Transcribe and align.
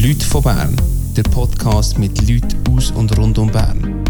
Leute 0.00 0.24
von 0.24 0.42
Bern, 0.42 0.74
der 1.14 1.22
Podcast 1.24 1.98
mit 1.98 2.18
Leuten 2.22 2.64
aus 2.74 2.90
und 2.92 3.14
rund 3.18 3.36
um 3.36 3.52
Bern. 3.52 4.02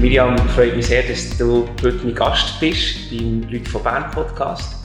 Miriam, 0.00 0.38
freut 0.50 0.76
mich 0.76 0.86
sehr, 0.86 1.02
dass 1.02 1.36
du 1.36 1.68
heute 1.82 2.04
mein 2.04 2.14
Gast 2.14 2.60
bist 2.60 3.10
beim 3.10 3.42
Leute 3.50 3.68
von 3.68 3.82
Bern 3.82 4.08
Podcast. 4.12 4.76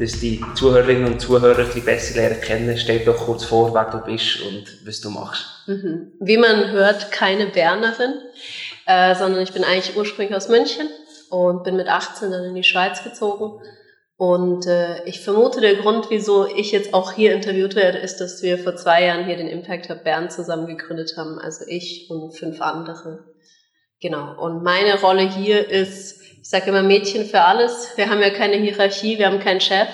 Dass 0.00 0.18
die 0.18 0.44
Zuhörerinnen 0.56 1.12
und 1.12 1.20
Zuhörer 1.20 1.60
ein 1.60 1.66
bisschen 1.66 1.84
besser 1.84 2.16
lernen 2.16 2.40
kennen. 2.40 2.76
Stell 2.76 3.04
doch 3.04 3.18
kurz 3.18 3.44
vor, 3.44 3.72
wer 3.72 3.84
du 3.84 3.98
bist 3.98 4.40
und 4.40 4.64
was 4.84 5.00
du 5.00 5.10
machst. 5.10 5.46
Mhm. 5.68 6.08
Wie 6.18 6.38
man 6.38 6.72
hört, 6.72 7.12
keine 7.12 7.46
Bernerin, 7.46 8.14
äh, 8.86 9.14
sondern 9.14 9.42
ich 9.42 9.52
bin 9.52 9.62
eigentlich 9.62 9.96
ursprünglich 9.96 10.34
aus 10.34 10.48
München 10.48 10.88
und 11.30 11.62
bin 11.62 11.76
mit 11.76 11.86
18 11.86 12.32
dann 12.32 12.42
in 12.46 12.56
die 12.56 12.64
Schweiz 12.64 13.04
gezogen 13.04 13.60
und 14.22 14.68
äh, 14.68 15.02
ich 15.06 15.20
vermute, 15.20 15.60
der 15.60 15.74
Grund, 15.74 16.06
wieso 16.08 16.46
ich 16.46 16.70
jetzt 16.70 16.94
auch 16.94 17.10
hier 17.10 17.34
interviewt 17.34 17.74
werde, 17.74 17.98
ist, 17.98 18.18
dass 18.18 18.40
wir 18.40 18.56
vor 18.56 18.76
zwei 18.76 19.04
Jahren 19.04 19.24
hier 19.24 19.36
den 19.36 19.48
Impact 19.48 19.90
Hub 19.90 20.04
Bern 20.04 20.30
zusammen 20.30 20.68
gegründet 20.68 21.14
haben. 21.16 21.40
Also 21.40 21.64
ich 21.66 22.08
und 22.08 22.30
fünf 22.30 22.60
andere. 22.60 23.24
Genau. 24.00 24.40
Und 24.40 24.62
meine 24.62 25.00
Rolle 25.00 25.28
hier 25.28 25.68
ist, 25.68 26.22
ich 26.40 26.48
sage 26.48 26.66
immer 26.66 26.84
Mädchen 26.84 27.24
für 27.24 27.40
alles. 27.40 27.88
Wir 27.96 28.10
haben 28.10 28.20
ja 28.20 28.30
keine 28.30 28.58
Hierarchie, 28.58 29.18
wir 29.18 29.26
haben 29.26 29.40
keinen 29.40 29.60
Chef. 29.60 29.88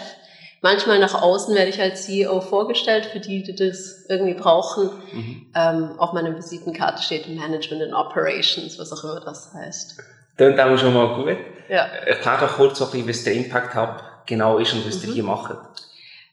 Manchmal 0.61 0.99
nach 0.99 1.23
außen 1.23 1.55
werde 1.55 1.71
ich 1.71 1.81
als 1.81 2.05
CEO 2.05 2.43
vorgestellt, 2.43 3.07
für 3.07 3.21
die, 3.21 3.43
die 3.43 3.55
das 3.55 4.05
irgendwie 4.11 4.35
brauchen. 4.35 4.91
Mhm. 5.11 5.53
Ähm, 5.57 5.93
auf 5.97 6.13
meiner 6.13 6.37
Visitenkarte 6.37 7.03
steht 7.03 7.27
Management 7.31 7.81
and 7.81 7.95
Operations, 7.95 8.79
was 8.79 8.93
auch 8.93 9.05
immer 9.05 9.21
das 9.25 9.55
heißt. 9.55 9.99
Klingt 10.37 10.61
auch 10.61 10.77
schon 10.77 10.93
mal 10.93 11.15
gut. 11.15 11.39
Ja. 11.71 11.87
Erklär 11.87 12.39
doch 12.41 12.57
kurz, 12.57 12.83
ein 12.83 12.91
bisschen, 12.91 13.09
was 13.09 13.25
der 13.25 13.33
Impact 13.33 13.75
Hub 13.75 14.03
genau 14.29 14.59
ist 14.59 14.73
und 14.75 14.87
was 14.87 15.03
mhm. 15.03 15.09
ihr 15.09 15.15
hier 15.15 15.25
macht. 15.25 15.57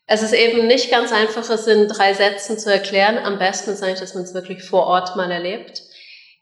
Es 0.08 0.22
ist 0.22 0.34
eben 0.34 0.68
nicht 0.68 0.92
ganz 0.92 1.12
einfach, 1.12 1.50
es 1.50 1.66
in 1.66 1.88
drei 1.88 2.14
Sätzen 2.14 2.60
zu 2.60 2.72
erklären. 2.72 3.18
Am 3.18 3.40
besten 3.40 3.72
ist 3.72 3.82
eigentlich, 3.82 4.02
dass 4.02 4.14
man 4.14 4.24
es 4.24 4.36
wirklich 4.36 4.64
vor 4.64 4.86
Ort 4.86 5.16
mal 5.16 5.32
erlebt. 5.32 5.82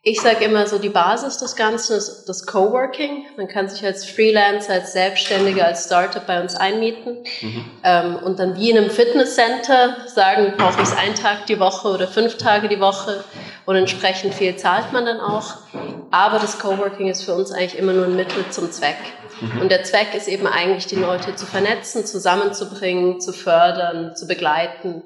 Ich 0.06 0.20
sage 0.20 0.44
immer 0.44 0.66
so, 0.66 0.78
die 0.78 0.90
Basis 0.90 1.38
des 1.38 1.56
Ganzen 1.56 1.96
ist 1.96 2.26
das 2.26 2.44
Coworking. 2.44 3.24
Man 3.38 3.48
kann 3.48 3.70
sich 3.70 3.82
als 3.86 4.04
Freelancer, 4.04 4.74
als 4.74 4.92
Selbstständiger, 4.92 5.64
als 5.64 5.86
Startup 5.86 6.26
bei 6.26 6.42
uns 6.42 6.54
einmieten 6.56 7.24
mhm. 7.40 7.64
ähm, 7.82 8.16
und 8.16 8.38
dann 8.38 8.54
wie 8.58 8.68
in 8.68 8.76
einem 8.76 8.90
Fitnesscenter 8.90 9.96
sagen, 10.08 10.52
brauche 10.58 10.82
ich 10.82 10.88
es 10.88 10.94
einen 10.94 11.14
Tag 11.14 11.46
die 11.46 11.58
Woche 11.58 11.88
oder 11.88 12.06
fünf 12.06 12.36
Tage 12.36 12.68
die 12.68 12.80
Woche 12.80 13.24
und 13.64 13.76
entsprechend 13.76 14.34
viel 14.34 14.54
zahlt 14.56 14.92
man 14.92 15.06
dann 15.06 15.20
auch. 15.20 15.54
Aber 16.14 16.38
das 16.38 16.60
Coworking 16.60 17.08
ist 17.08 17.24
für 17.24 17.34
uns 17.34 17.50
eigentlich 17.50 17.76
immer 17.76 17.92
nur 17.92 18.04
ein 18.04 18.14
Mittel 18.14 18.48
zum 18.50 18.70
Zweck. 18.70 18.94
Mhm. 19.40 19.62
Und 19.62 19.72
der 19.72 19.82
Zweck 19.82 20.14
ist 20.14 20.28
eben 20.28 20.46
eigentlich, 20.46 20.86
die 20.86 20.94
Leute 20.94 21.34
zu 21.34 21.44
vernetzen, 21.44 22.06
zusammenzubringen, 22.06 23.20
zu 23.20 23.32
fördern, 23.32 24.14
zu 24.14 24.28
begleiten. 24.28 25.02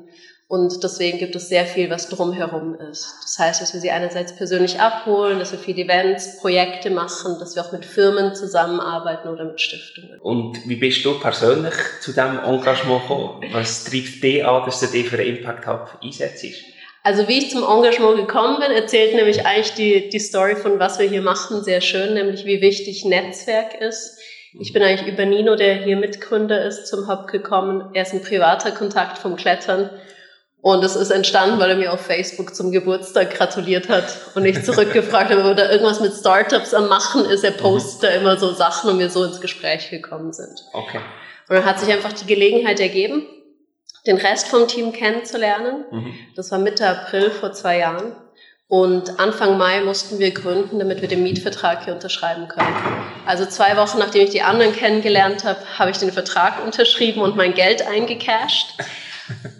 Und 0.49 0.85
deswegen 0.85 1.17
gibt 1.17 1.35
es 1.35 1.49
sehr 1.49 1.65
viel, 1.65 1.89
was 1.89 2.11
drumherum 2.11 2.75
ist. 2.75 3.15
Das 3.23 3.39
heißt, 3.39 3.63
dass 3.63 3.73
wir 3.73 3.81
sie 3.81 3.91
einerseits 3.91 4.37
persönlich 4.37 4.81
abholen, 4.81 5.39
dass 5.39 5.53
wir 5.53 5.59
viele 5.59 5.85
Events, 5.85 6.41
Projekte 6.41 6.91
machen, 6.91 7.39
dass 7.39 7.57
wir 7.57 7.65
auch 7.65 7.73
mit 7.73 7.87
Firmen 7.87 8.35
zusammenarbeiten 8.35 9.29
oder 9.29 9.47
mit 9.47 9.63
Stiftungen. 9.63 10.21
Und 10.21 10.69
wie 10.69 10.77
bist 10.77 11.07
du 11.07 11.19
persönlich 11.19 11.73
zu 12.03 12.11
diesem 12.11 12.39
Engagement 12.39 13.01
gekommen? 13.01 13.45
Was 13.53 13.85
treibt 13.85 14.23
dich 14.23 14.45
an, 14.45 14.67
dass 14.67 14.81
du 14.81 14.87
dich 14.89 15.09
für 15.09 15.17
einen 15.17 15.37
Impact 15.37 15.67
Hub 15.67 15.99
einsetzt? 16.03 16.45
Also 17.03 17.29
wie 17.29 17.39
ich 17.39 17.51
zum 17.51 17.63
Engagement 17.63 18.17
gekommen 18.17 18.59
bin, 18.61 18.71
erzählt 18.71 19.15
nämlich 19.15 19.47
eigentlich 19.47 19.75
die, 19.75 20.09
die 20.09 20.19
Story 20.19 20.57
von 20.57 20.79
was 20.79 20.99
wir 20.99 21.09
hier 21.09 21.23
machen 21.23 21.63
sehr 21.65 21.81
schön, 21.81 22.15
nämlich 22.15 22.45
wie 22.45 22.61
wichtig 22.61 23.05
Netzwerk 23.05 23.81
ist 23.81 24.19
ich 24.55 24.73
bin 24.73 24.83
eigentlich 24.83 25.13
über 25.13 25.25
Nino, 25.27 25.57
der 25.57 25.75
hier 25.75 25.97
Mitgründer 25.97 26.65
ist, 26.65 26.87
zum 26.87 27.07
Hub 27.09 27.29
gekommen. 27.29 27.91
Er 27.93 28.03
ist 28.03 28.15
ein 28.15 28.23
privater 28.23 28.71
Kontakt 28.71 29.19
vom 29.19 29.37
Klettern. 29.37 29.91
Und 30.61 30.83
es 30.83 30.97
ist 30.97 31.11
entstanden, 31.11 31.61
weil 31.61 31.71
er 31.71 31.77
mir 31.77 31.93
auf 31.93 32.01
Facebook 32.01 32.55
zum 32.55 32.73
Geburtstag 32.73 33.33
gratuliert 33.33 33.89
hat 33.89 34.05
und 34.35 34.45
ich 34.45 34.65
zurückgefragt 34.65 35.31
habe, 35.31 35.49
ob 35.49 35.57
er 35.57 35.71
irgendwas 35.71 36.01
mit 36.01 36.13
Startups 36.13 36.75
am 36.75 36.89
Machen 36.89 37.25
ist. 37.27 37.45
Er 37.45 37.53
postet 37.53 38.11
da 38.11 38.15
immer 38.15 38.37
so 38.37 38.53
Sachen 38.53 38.91
und 38.91 38.99
wir 38.99 39.09
so 39.09 39.23
ins 39.23 39.41
Gespräch 39.41 39.89
gekommen 39.89 40.33
sind. 40.33 40.65
Okay. 40.73 40.99
Und 41.49 41.55
dann 41.55 41.65
hat 41.65 41.79
sich 41.79 41.93
einfach 41.93 42.13
die 42.13 42.27
Gelegenheit 42.27 42.81
ergeben, 42.81 43.25
den 44.09 44.17
Rest 44.17 44.49
vom 44.49 44.67
Team 44.67 44.93
kennenzulernen. 44.93 45.85
Mhm. 45.91 46.15
Das 46.35 46.51
war 46.51 46.59
Mitte 46.59 46.89
April 46.89 47.31
vor 47.31 47.53
zwei 47.53 47.79
Jahren. 47.79 48.17
Und 48.67 49.19
Anfang 49.19 49.57
Mai 49.57 49.81
mussten 49.81 50.19
wir 50.19 50.31
gründen, 50.31 50.79
damit 50.79 51.01
wir 51.01 51.09
den 51.09 51.23
Mietvertrag 51.23 51.85
hier 51.85 51.95
unterschreiben 51.95 52.49
können. 52.49 52.75
Also 53.25 53.47
zwei 53.47 53.77
Wochen 53.77 53.99
nachdem 53.99 54.25
ich 54.25 54.31
die 54.31 54.43
anderen 54.43 54.75
kennengelernt 54.75 55.45
habe, 55.45 55.61
habe 55.79 55.91
ich 55.91 55.99
den 55.99 56.13
Vertrag 56.13 56.63
unterschrieben 56.65 57.23
und 57.23 57.37
mein 57.37 57.55
Geld 57.55 57.87
eingecashed. 57.87 58.75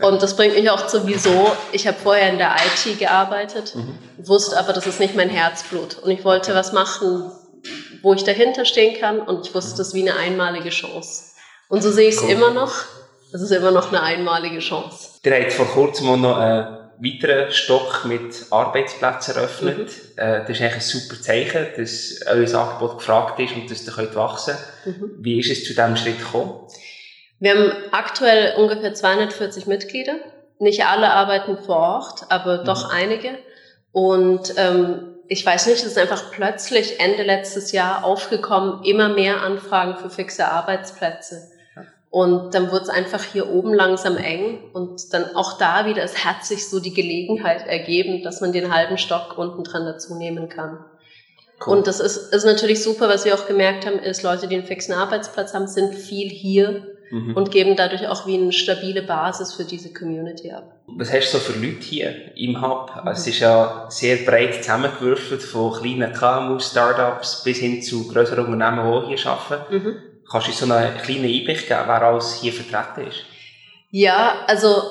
Und 0.01 0.23
das 0.23 0.37
bringt 0.37 0.55
mich 0.55 0.69
auch 0.71 0.87
zu 0.87 1.07
wieso. 1.07 1.53
Ich 1.73 1.87
habe 1.87 1.97
vorher 1.99 2.31
in 2.31 2.39
der 2.39 2.57
IT 2.57 2.99
gearbeitet, 2.99 3.75
mhm. 3.75 3.99
wusste 4.19 4.59
aber, 4.59 4.73
das 4.73 4.87
ist 4.87 5.01
nicht 5.01 5.15
mein 5.15 5.29
Herzblut. 5.29 5.99
Und 5.99 6.11
ich 6.11 6.25
wollte 6.25 6.55
was 6.55 6.73
machen, 6.73 7.31
wo 8.03 8.15
ich 8.15 8.25
dahinter 8.25 8.65
stehen 8.65 8.99
kann. 8.99 9.21
Und 9.21 9.47
ich 9.47 9.55
wusste, 9.55 9.77
das 9.77 9.89
ist 9.89 9.95
wie 9.95 10.09
eine 10.09 10.19
einmalige 10.19 10.71
Chance. 10.71 11.33
Und 11.69 11.83
so 11.83 11.91
sehe 11.91 12.09
ich 12.09 12.17
es 12.17 12.23
cool. 12.23 12.31
immer 12.31 12.51
noch. 12.51 12.73
Es 13.33 13.43
ist 13.43 13.51
immer 13.51 13.71
noch 13.71 13.89
eine 13.89 14.03
einmalige 14.03 14.59
Chance. 14.61 15.21
Der 15.25 15.45
hat 15.45 15.53
vor 15.53 15.67
kurzem 15.67 16.09
auch 16.09 16.17
noch 16.17 16.41
äh 16.41 16.79
weiteren 17.01 17.53
Stock 17.53 18.05
mit 18.05 18.47
Arbeitsplätzen 18.51 19.37
eröffnet. 19.37 19.79
Mhm. 19.79 20.19
Äh, 20.19 20.41
das 20.41 20.51
ist 20.51 20.61
eigentlich 20.61 20.75
ein 20.75 20.81
super 20.81 21.21
Zeichen, 21.21 21.67
dass 21.77 22.21
euer 22.27 22.61
Angebot 22.61 22.99
gefragt 22.99 23.39
ist 23.41 23.55
und 23.55 23.71
dass 23.71 23.87
ihr 23.87 23.93
könnt 23.93 24.15
wachsen 24.15 24.55
könnt. 24.85 25.01
Mhm. 25.01 25.11
Wie 25.19 25.39
ist 25.39 25.51
es 25.51 25.65
zu 25.65 25.75
diesem 25.75 25.97
Schritt 25.97 26.19
gekommen? 26.19 26.67
Wir 27.41 27.53
haben 27.53 27.73
aktuell 27.93 28.57
ungefähr 28.57 28.95
240 28.95 29.67
Mitglieder. 29.67 30.17
Nicht 30.59 30.85
alle 30.85 31.13
arbeiten 31.13 31.57
vor 31.57 31.77
Ort, 31.77 32.27
aber 32.31 32.63
mhm. 32.63 32.65
doch 32.65 32.91
einige. 32.91 33.39
Und 33.93 34.55
ähm, 34.57 35.15
ich 35.29 35.45
weiß 35.45 35.67
nicht, 35.67 35.79
es 35.79 35.85
ist 35.85 35.99
einfach 35.99 36.33
plötzlich 36.33 36.99
Ende 36.99 37.23
letztes 37.23 37.71
Jahr 37.73 38.05
aufgekommen, 38.05 38.83
immer 38.85 39.09
mehr 39.09 39.43
Anfragen 39.43 39.97
für 39.97 40.11
fixe 40.11 40.49
Arbeitsplätze. 40.51 41.51
Und 42.11 42.55
dann 42.55 42.71
wurde 42.71 42.85
es 42.85 42.89
einfach 42.89 43.23
hier 43.23 43.51
oben 43.51 43.75
langsam 43.75 44.17
eng 44.17 44.71
und 44.73 45.13
dann 45.13 45.37
auch 45.37 45.59
da 45.59 45.85
wieder, 45.85 46.03
es 46.03 46.25
hat 46.25 46.43
sich 46.45 46.69
so 46.69 46.81
die 46.81 46.95
Gelegenheit 46.95 47.67
ergeben, 47.67 48.23
dass 48.23 48.41
man 48.41 48.53
den 48.53 48.73
halben 48.75 48.97
Stock 48.97 49.37
unten 49.37 49.63
dran 49.63 49.85
dazu 49.85 50.15
nehmen 50.15 50.49
kann. 50.49 50.79
Cool. 51.65 51.77
Und 51.77 51.87
das 51.87 52.01
ist, 52.01 52.33
ist 52.33 52.45
natürlich 52.45 52.83
super, 52.83 53.09
was 53.09 53.25
wir 53.25 53.35
auch 53.35 53.47
gemerkt 53.47 53.85
haben, 53.85 53.99
ist, 53.99 54.23
Leute, 54.23 54.49
die 54.49 54.55
einen 54.55 54.65
fixen 54.65 54.95
Arbeitsplatz 54.95 55.53
haben, 55.53 55.67
sind 55.67 55.95
viel 55.95 56.31
hier 56.31 56.87
mhm. 57.11 57.37
und 57.37 57.51
geben 57.51 57.77
dadurch 57.77 58.07
auch 58.09 58.27
wie 58.27 58.39
eine 58.39 58.53
stabile 58.53 59.03
Basis 59.03 59.53
für 59.53 59.65
diese 59.65 59.93
Community 59.93 60.51
ab. 60.51 60.65
Was 60.87 61.13
hast 61.13 61.33
du 61.33 61.39
so 61.39 61.45
für 61.45 61.59
Leute 61.59 61.81
hier 61.81 62.37
im 62.37 62.63
Hub? 62.63 62.93
Mhm. 63.03 63.09
Es 63.09 63.27
ist 63.27 63.41
ja 63.41 63.87
sehr 63.91 64.19
breit 64.19 64.55
zusammengewürfelt, 64.55 65.43
von 65.43 65.73
kleinen 65.73 66.13
KMU, 66.13 66.59
Startups 66.59 67.43
bis 67.43 67.59
hin 67.59 67.83
zu 67.83 68.09
größeren 68.09 68.47
Unternehmen, 68.47 69.09
die 69.09 69.17
hier 69.17 69.31
arbeiten. 69.31 69.75
Mhm. 69.75 69.97
Kannst 70.31 70.49
du 70.49 70.53
so 70.53 70.73
einen 70.73 70.99
kleinen 70.99 71.25
Einblick 71.25 71.67
geben, 71.67 71.83
wer 71.87 72.03
alles 72.03 72.35
hier 72.35 72.53
vertreten 72.53 73.09
ist? 73.09 73.25
Ja, 73.91 74.45
also, 74.47 74.83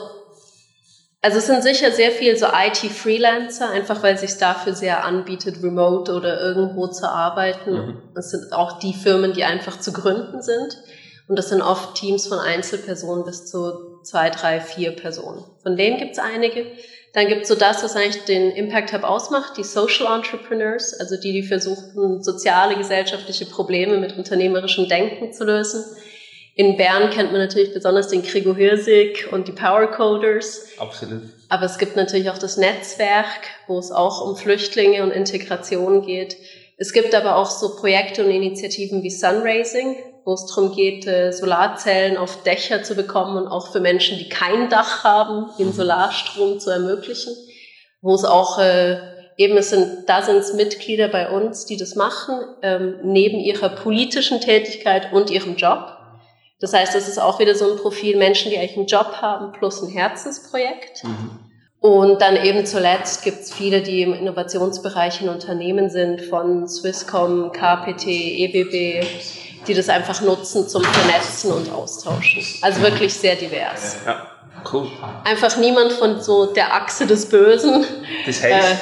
also 1.21 1.37
es 1.37 1.45
sind 1.45 1.61
sicher 1.61 1.91
sehr 1.91 2.11
viele 2.11 2.35
so 2.35 2.47
IT-Freelancer, 2.47 3.69
einfach 3.69 4.01
weil 4.01 4.15
es 4.15 4.21
sich 4.21 4.37
dafür 4.37 4.73
sehr 4.73 5.03
anbietet, 5.03 5.61
remote 5.61 6.11
oder 6.13 6.41
irgendwo 6.41 6.87
zu 6.87 7.07
arbeiten. 7.07 7.73
Mhm. 7.73 8.01
Es 8.15 8.31
sind 8.31 8.51
auch 8.51 8.79
die 8.79 8.93
Firmen, 8.93 9.33
die 9.33 9.43
einfach 9.43 9.79
zu 9.79 9.93
gründen 9.93 10.41
sind. 10.41 10.77
Und 11.27 11.37
das 11.37 11.49
sind 11.49 11.61
oft 11.61 11.95
Teams 11.95 12.25
von 12.27 12.39
Einzelpersonen 12.39 13.25
bis 13.25 13.45
zu 13.45 14.01
zwei, 14.03 14.29
drei, 14.29 14.61
vier 14.61 14.91
Personen. 14.91 15.43
Von 15.61 15.75
denen 15.75 15.97
gibt 15.97 16.13
es 16.13 16.19
einige. 16.19 16.65
Dann 17.17 17.29
gibt 17.29 17.41
es 17.41 17.47
so 17.47 17.55
das, 17.55 17.81
was 17.81 17.95
eigentlich 17.95 18.25
den 18.25 18.51
Impact 18.51 18.93
Hub 18.93 19.03
ausmacht, 19.03 19.57
die 19.57 19.63
Social 19.63 20.15
Entrepreneurs, 20.15 20.93
also 20.93 21.17
die, 21.17 21.33
die 21.33 21.41
versuchen, 21.41 22.21
soziale, 22.21 22.75
gesellschaftliche 22.75 23.47
Probleme 23.47 23.97
mit 23.97 24.15
unternehmerischem 24.15 24.87
Denken 24.87 25.33
zu 25.33 25.43
lösen. 25.43 25.83
In 26.53 26.77
Bern 26.77 27.09
kennt 27.09 27.31
man 27.31 27.41
natürlich 27.41 27.73
besonders 27.73 28.09
den 28.09 28.21
Gregor 28.21 28.55
Hirsig 28.55 29.33
und 29.33 29.47
die 29.47 29.51
Power 29.51 29.87
Coders. 29.87 30.67
Absolut. 30.77 31.23
Aber 31.49 31.65
es 31.65 31.79
gibt 31.79 31.95
natürlich 31.95 32.29
auch 32.29 32.37
das 32.37 32.57
Netzwerk, 32.57 33.47
wo 33.65 33.79
es 33.79 33.91
auch 33.91 34.21
um 34.23 34.35
Flüchtlinge 34.35 35.01
und 35.01 35.09
Integration 35.09 36.05
geht. 36.05 36.37
Es 36.77 36.93
gibt 36.93 37.15
aber 37.15 37.37
auch 37.37 37.49
so 37.49 37.77
Projekte 37.77 38.23
und 38.23 38.29
Initiativen 38.29 39.01
wie 39.01 39.09
Sunraising, 39.09 39.95
wo 40.27 40.33
es 40.33 40.45
darum 40.45 40.73
geht, 40.75 41.07
äh, 41.07 41.31
Solarzellen 41.31 42.17
auf 42.17 42.43
Dächer 42.43 42.83
zu 42.83 42.95
bekommen 42.95 43.37
und 43.37 43.47
auch 43.47 43.71
für 43.71 43.79
Menschen, 43.79 44.17
die 44.17 44.27
kein 44.27 44.69
Dach 44.69 45.05
haben, 45.05 45.45
den 45.57 45.71
Solarstrom 45.71 46.59
zu 46.59 46.69
ermöglichen. 46.69 47.33
Wo 48.01 48.13
es 48.13 48.25
auch 48.25 48.59
äh, 48.59 48.97
eben 49.37 49.55
es 49.55 49.69
sind, 49.69 50.03
da 50.05 50.21
sind 50.21 50.35
es 50.35 50.53
Mitglieder 50.53 51.07
bei 51.07 51.29
uns, 51.29 51.65
die 51.65 51.77
das 51.77 51.95
machen, 51.95 52.41
ähm, 52.61 52.95
neben 53.03 53.39
ihrer 53.39 53.69
politischen 53.69 54.41
Tätigkeit 54.41 55.13
und 55.13 55.29
ihrem 55.29 55.55
Job. 55.55 55.95
Das 56.59 56.73
heißt, 56.73 56.93
das 56.93 57.07
ist 57.07 57.19
auch 57.19 57.39
wieder 57.39 57.55
so 57.55 57.71
ein 57.71 57.77
Profil 57.77 58.17
Menschen, 58.17 58.51
die 58.51 58.57
eigentlich 58.57 58.75
einen 58.75 58.87
Job 58.87 59.21
haben 59.21 59.53
plus 59.53 59.81
ein 59.81 59.87
Herzensprojekt. 59.87 61.05
Mhm. 61.05 61.39
Und 61.79 62.21
dann 62.21 62.35
eben 62.35 62.65
zuletzt 62.65 63.23
gibt 63.23 63.43
es 63.43 63.53
viele, 63.53 63.81
die 63.81 64.01
im 64.01 64.13
Innovationsbereich 64.13 65.21
in 65.21 65.29
Unternehmen 65.29 65.89
sind, 65.89 66.19
von 66.19 66.67
Swisscom, 66.67 67.53
KPT, 67.53 68.07
EBB, 68.07 69.05
die 69.67 69.73
das 69.73 69.89
einfach 69.89 70.21
nutzen 70.21 70.67
zum 70.67 70.83
Vernetzen 70.83 71.51
und 71.51 71.71
Austauschen. 71.71 72.43
Also 72.61 72.81
wirklich 72.81 73.13
sehr 73.13 73.35
divers. 73.35 73.97
Ja. 74.05 74.27
Cool. 74.71 74.87
Einfach 75.23 75.55
niemand 75.57 75.93
von 75.93 76.19
so 76.21 76.47
der 76.47 76.73
Achse 76.73 77.05
des 77.05 77.29
Bösen. 77.29 77.85
Das 78.25 78.41
heißt, 78.43 78.71
Äh, 78.71 78.75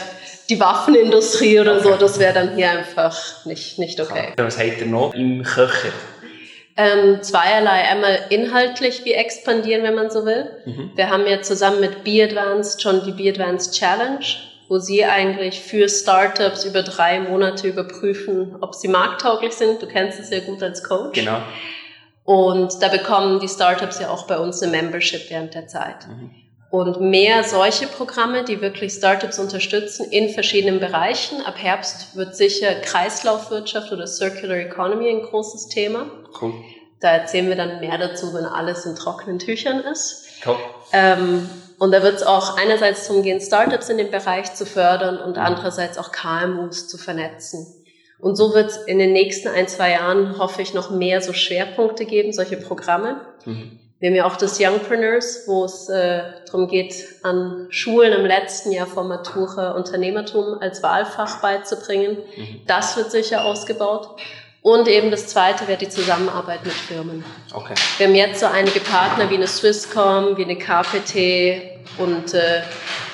die 0.49 0.59
Waffenindustrie 0.59 1.59
oder 1.59 1.79
so, 1.81 1.95
das 1.95 2.17
wäre 2.19 2.33
dann 2.33 2.55
hier 2.55 2.69
einfach 2.71 3.45
nicht, 3.45 3.77
nicht 3.79 3.99
okay. 3.99 4.33
was 4.37 4.57
habt 4.57 4.79
ihr 4.79 4.85
noch 4.85 5.13
im 5.13 5.43
Köcher? 5.43 5.89
Ähm, 6.77 7.21
zweierlei. 7.21 7.89
Einmal 7.89 8.19
inhaltlich 8.29 9.05
wie 9.05 9.13
expandieren, 9.13 9.83
wenn 9.83 9.95
man 9.95 10.09
so 10.09 10.25
will. 10.25 10.49
Mhm. 10.65 10.91
Wir 10.95 11.09
haben 11.09 11.25
ja 11.25 11.41
zusammen 11.41 11.79
mit 11.79 12.03
B-Advanced 12.03 12.81
schon 12.81 13.03
die 13.05 13.11
B-Advanced 13.11 13.73
Challenge, 13.73 14.25
wo 14.67 14.79
sie 14.79 15.05
eigentlich 15.05 15.61
für 15.61 15.87
Startups 15.89 16.65
über 16.65 16.81
drei 16.83 17.19
Monate 17.19 17.67
überprüfen, 17.67 18.55
ob 18.61 18.75
sie 18.75 18.87
markttauglich 18.87 19.53
sind. 19.53 19.81
Du 19.81 19.87
kennst 19.87 20.19
es 20.19 20.29
sehr 20.29 20.41
gut 20.41 20.61
als 20.63 20.83
Coach. 20.83 21.13
Genau. 21.13 21.41
Und 22.23 22.81
da 22.81 22.87
bekommen 22.87 23.39
die 23.39 23.47
Startups 23.47 23.99
ja 23.99 24.09
auch 24.09 24.25
bei 24.25 24.39
uns 24.39 24.61
eine 24.61 24.71
Membership 24.71 25.29
während 25.29 25.53
der 25.53 25.67
Zeit. 25.67 26.07
Mhm. 26.07 26.31
Und 26.71 26.99
mehr 26.99 27.43
solche 27.43 27.87
Programme, 27.87 28.43
die 28.43 28.59
wirklich 28.59 28.93
Startups 28.93 29.39
unterstützen 29.39 30.07
in 30.09 30.29
verschiedenen 30.29 30.79
Bereichen. 30.79 31.41
Ab 31.45 31.55
Herbst 31.57 32.17
wird 32.17 32.35
sicher 32.35 32.73
Kreislaufwirtschaft 32.75 33.91
oder 33.91 34.07
Circular 34.07 34.57
Economy 34.57 35.09
ein 35.09 35.21
großes 35.21 35.69
Thema. 35.69 36.07
Cool. 36.41 36.53
Da 36.99 37.11
erzählen 37.11 37.47
wir 37.47 37.55
dann 37.55 37.79
mehr 37.79 37.97
dazu, 37.97 38.33
wenn 38.33 38.45
alles 38.45 38.85
in 38.85 38.95
trockenen 38.95 39.37
Tüchern 39.39 39.79
ist. 39.81 40.25
Top. 40.43 40.57
Ähm, 40.91 41.47
und 41.79 41.91
da 41.91 42.03
wird 42.03 42.15
es 42.15 42.23
auch 42.23 42.57
einerseits 42.57 43.07
darum 43.07 43.23
gehen, 43.23 43.41
Startups 43.41 43.89
in 43.89 43.97
dem 43.97 44.11
Bereich 44.11 44.53
zu 44.53 44.65
fördern 44.65 45.17
und 45.17 45.37
andererseits 45.37 45.97
auch 45.97 46.11
KMUs 46.11 46.87
zu 46.87 46.97
vernetzen. 46.97 47.65
Und 48.19 48.35
so 48.37 48.53
wird 48.53 48.71
es 48.71 48.77
in 48.77 48.97
den 48.97 49.13
nächsten 49.13 49.49
ein, 49.49 49.67
zwei 49.67 49.91
Jahren, 49.91 50.37
hoffe 50.39 50.61
ich, 50.61 50.73
noch 50.73 50.89
mehr 50.89 51.21
so 51.21 51.33
Schwerpunkte 51.33 52.05
geben, 52.05 52.31
solche 52.31 52.57
Programme. 52.57 53.21
Mhm. 53.43 53.79
Wir 53.99 54.09
haben 54.09 54.15
ja 54.15 54.25
auch 54.25 54.35
das 54.35 54.59
Youngpreneurs, 54.59 55.43
wo 55.47 55.65
es 55.65 55.89
äh, 55.89 56.21
darum 56.45 56.67
geht, 56.67 56.93
an 57.23 57.67
Schulen 57.69 58.13
im 58.13 58.25
letzten 58.25 58.71
Jahr 58.71 58.87
vor 58.87 59.03
Matura 59.03 59.71
Unternehmertum 59.71 60.57
als 60.59 60.83
Wahlfach 60.83 61.41
beizubringen. 61.41 62.17
Mhm. 62.35 62.61
Das 62.67 62.97
wird 62.97 63.11
sicher 63.11 63.45
ausgebaut. 63.45 64.17
Und 64.65 64.87
eben 64.87 65.11
das 65.11 65.27
zweite 65.27 65.67
wäre 65.67 65.77
die 65.77 65.89
Zusammenarbeit 65.89 66.65
mit 66.65 66.73
Firmen. 66.73 67.23
Okay. 67.53 67.75
Wir 67.99 68.07
haben 68.07 68.15
jetzt 68.15 68.39
so 68.39 68.47
einige 68.47 68.79
Partner 68.79 69.29
wie 69.29 69.35
eine 69.35 69.45
Swisscom, 69.45 70.37
wie 70.37 70.43
eine 70.43 70.57
KPT 70.57 71.99
und 71.99 72.33
äh, 72.33 72.63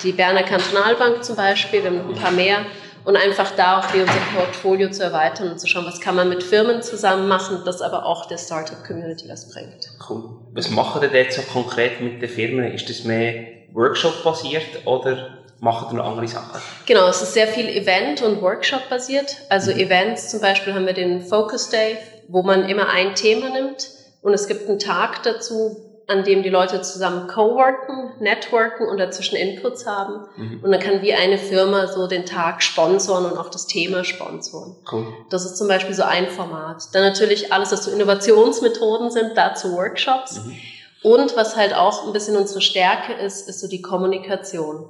die 0.02 0.14
Berner 0.14 0.44
Kantonalbank 0.44 1.26
zum 1.26 1.36
Beispiel. 1.36 1.84
Wir 1.84 1.90
haben 1.90 1.98
noch 1.98 2.16
ein 2.16 2.16
paar 2.16 2.32
mehr. 2.32 2.60
Und 3.04 3.18
einfach 3.18 3.52
da 3.58 3.80
auch 3.80 3.94
wie 3.94 4.00
unser 4.00 4.14
Portfolio 4.34 4.92
zu 4.92 5.04
erweitern 5.04 5.52
und 5.52 5.60
zu 5.60 5.68
schauen, 5.68 5.86
was 5.86 6.00
kann 6.00 6.16
man 6.16 6.30
mit 6.30 6.42
Firmen 6.42 6.82
zusammen 6.82 7.28
machen, 7.28 7.64
das 7.66 7.82
aber 7.82 8.06
auch 8.06 8.30
der 8.30 8.38
Startup-Community 8.38 9.28
was 9.28 9.52
bringt. 9.52 9.90
Cool. 10.10 10.30
Was 10.54 10.70
machen 10.70 11.02
ihr 11.02 11.10
dort 11.10 11.34
so 11.34 11.42
konkret 11.42 12.00
mit 12.00 12.22
den 12.22 12.30
Firmen? 12.30 12.72
Ist 12.72 12.90
das 12.90 13.04
mehr 13.04 13.44
Workshop-basiert 13.74 14.86
oder 14.86 15.41
machen 15.62 15.96
noch 15.96 16.06
andere 16.06 16.28
Sachen? 16.28 16.60
Genau, 16.86 17.08
es 17.08 17.22
ist 17.22 17.34
sehr 17.34 17.48
viel 17.48 17.70
Event- 17.70 18.22
und 18.22 18.42
Workshop-basiert. 18.42 19.38
Also 19.50 19.72
Events 19.72 20.30
zum 20.30 20.42
Beispiel 20.42 20.74
haben 20.74 20.86
wir 20.86 20.94
den 20.94 21.22
Focus 21.22 21.70
Day, 21.70 21.98
wo 22.28 22.44
man 22.44 22.68
immer 22.68 22.90
ein 22.90 23.16
Thema 23.16 23.50
nimmt 23.50 23.88
und 24.22 24.34
es 24.34 24.48
gibt 24.48 24.68
einen 24.68 24.80
Tag 24.80 25.24
dazu, 25.24 25.78
an 26.08 26.24
dem 26.24 26.44
die 26.44 26.50
Leute 26.50 26.82
zusammen 26.82 27.28
coworken, 27.28 28.14
networken 28.20 28.88
und 28.88 28.98
dazwischen 28.98 29.36
Inputs 29.36 29.86
haben. 29.86 30.26
Mhm. 30.36 30.64
Und 30.64 30.72
dann 30.72 30.82
kann 30.82 31.02
wie 31.04 31.14
eine 31.14 31.38
Firma 31.38 31.88
so 31.88 32.08
den 32.08 32.26
Tag 32.26 32.62
sponsoren 32.64 33.26
und 33.26 33.38
auch 33.38 33.50
das 33.50 33.68
Thema 33.68 34.04
sponsoren. 34.04 34.76
Cool. 34.92 35.08
Das 35.30 35.46
ist 35.46 35.58
zum 35.58 35.68
Beispiel 35.68 35.94
so 35.94 36.04
ein 36.04 36.28
Format. 36.28 36.84
Dann 36.94 37.04
natürlich 37.04 37.54
alles, 37.54 37.72
was 37.72 37.86
so 37.86 37.92
Innovationsmethoden 37.92 39.10
sind, 39.10 39.38
dazu 39.38 39.74
Workshops. 39.74 40.44
Mhm. 40.44 40.58
Und 41.04 41.36
was 41.36 41.56
halt 41.56 41.74
auch 41.74 42.06
ein 42.06 42.14
bisschen 42.14 42.36
unsere 42.36 42.62
Stärke 42.62 43.14
ist, 43.14 43.48
ist 43.48 43.60
so 43.60 43.68
die 43.68 43.82
Kommunikation. 43.82 44.90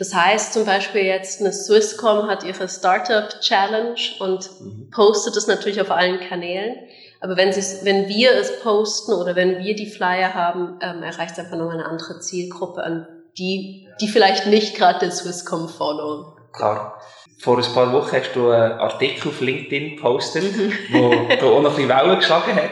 Das 0.00 0.14
heißt 0.14 0.54
zum 0.54 0.64
Beispiel 0.64 1.02
jetzt 1.02 1.40
eine 1.40 1.52
Swisscom 1.52 2.26
hat 2.26 2.42
ihre 2.42 2.68
Startup 2.70 3.28
Challenge 3.40 3.94
und 4.18 4.48
Mhm. 4.60 4.90
postet 4.90 5.36
es 5.36 5.46
natürlich 5.46 5.78
auf 5.80 5.90
allen 5.90 6.18
Kanälen. 6.20 6.74
Aber 7.20 7.36
wenn, 7.36 7.52
sie, 7.52 7.84
wenn 7.84 8.08
wir 8.08 8.32
es 8.34 8.60
posten 8.62 9.12
oder 9.12 9.36
wenn 9.36 9.58
wir 9.62 9.76
die 9.76 9.90
Flyer 9.90 10.32
haben, 10.32 10.78
ähm, 10.80 11.02
erreicht 11.02 11.32
es 11.32 11.38
einfach 11.40 11.58
noch 11.58 11.70
eine 11.70 11.84
andere 11.84 12.18
Zielgruppe 12.18 12.82
an 12.82 13.06
die, 13.36 13.88
die 14.00 14.08
vielleicht 14.08 14.46
nicht 14.46 14.74
gerade 14.74 15.00
den 15.00 15.12
Swisscom 15.12 15.68
followen. 15.68 16.24
Klar. 16.52 16.98
Vor 17.42 17.58
ein 17.58 17.74
paar 17.74 17.92
Wochen 17.92 18.16
hast 18.16 18.32
du 18.34 18.50
einen 18.50 18.72
Artikel 18.78 19.28
auf 19.28 19.40
LinkedIn 19.42 19.96
gepostet, 19.96 20.44
Mhm. 20.44 20.72
wo 20.92 21.10
da 21.28 21.44
auch 21.46 21.60
noch 21.60 21.70
ein 21.70 21.76
bisschen 21.76 21.88
Wellen 21.90 22.16
geschlagen 22.16 22.54
hat, 22.54 22.70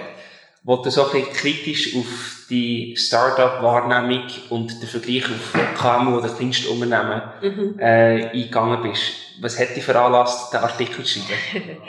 wo 0.68 0.76
du 0.76 0.90
so 0.90 1.06
ein 1.06 1.12
bisschen 1.12 1.32
kritisch 1.32 1.96
auf 1.96 2.04
die 2.50 2.94
Start-up-Wahrnehmung 2.94 4.24
und 4.50 4.82
den 4.82 4.88
Vergleich 4.88 5.24
auf 5.24 5.78
KMU 5.80 6.18
oder 6.18 6.28
Kleinstunternehmen 6.28 7.22
Mhm. 7.40 7.78
äh, 7.78 8.26
eingegangen 8.30 8.82
bist. 8.82 9.02
Was 9.40 9.58
hat 9.58 9.74
dich 9.74 9.84
veranlasst, 9.84 10.52
den 10.52 10.60
Artikel 10.60 11.04
zu 11.04 11.20
schreiben? 11.20 11.78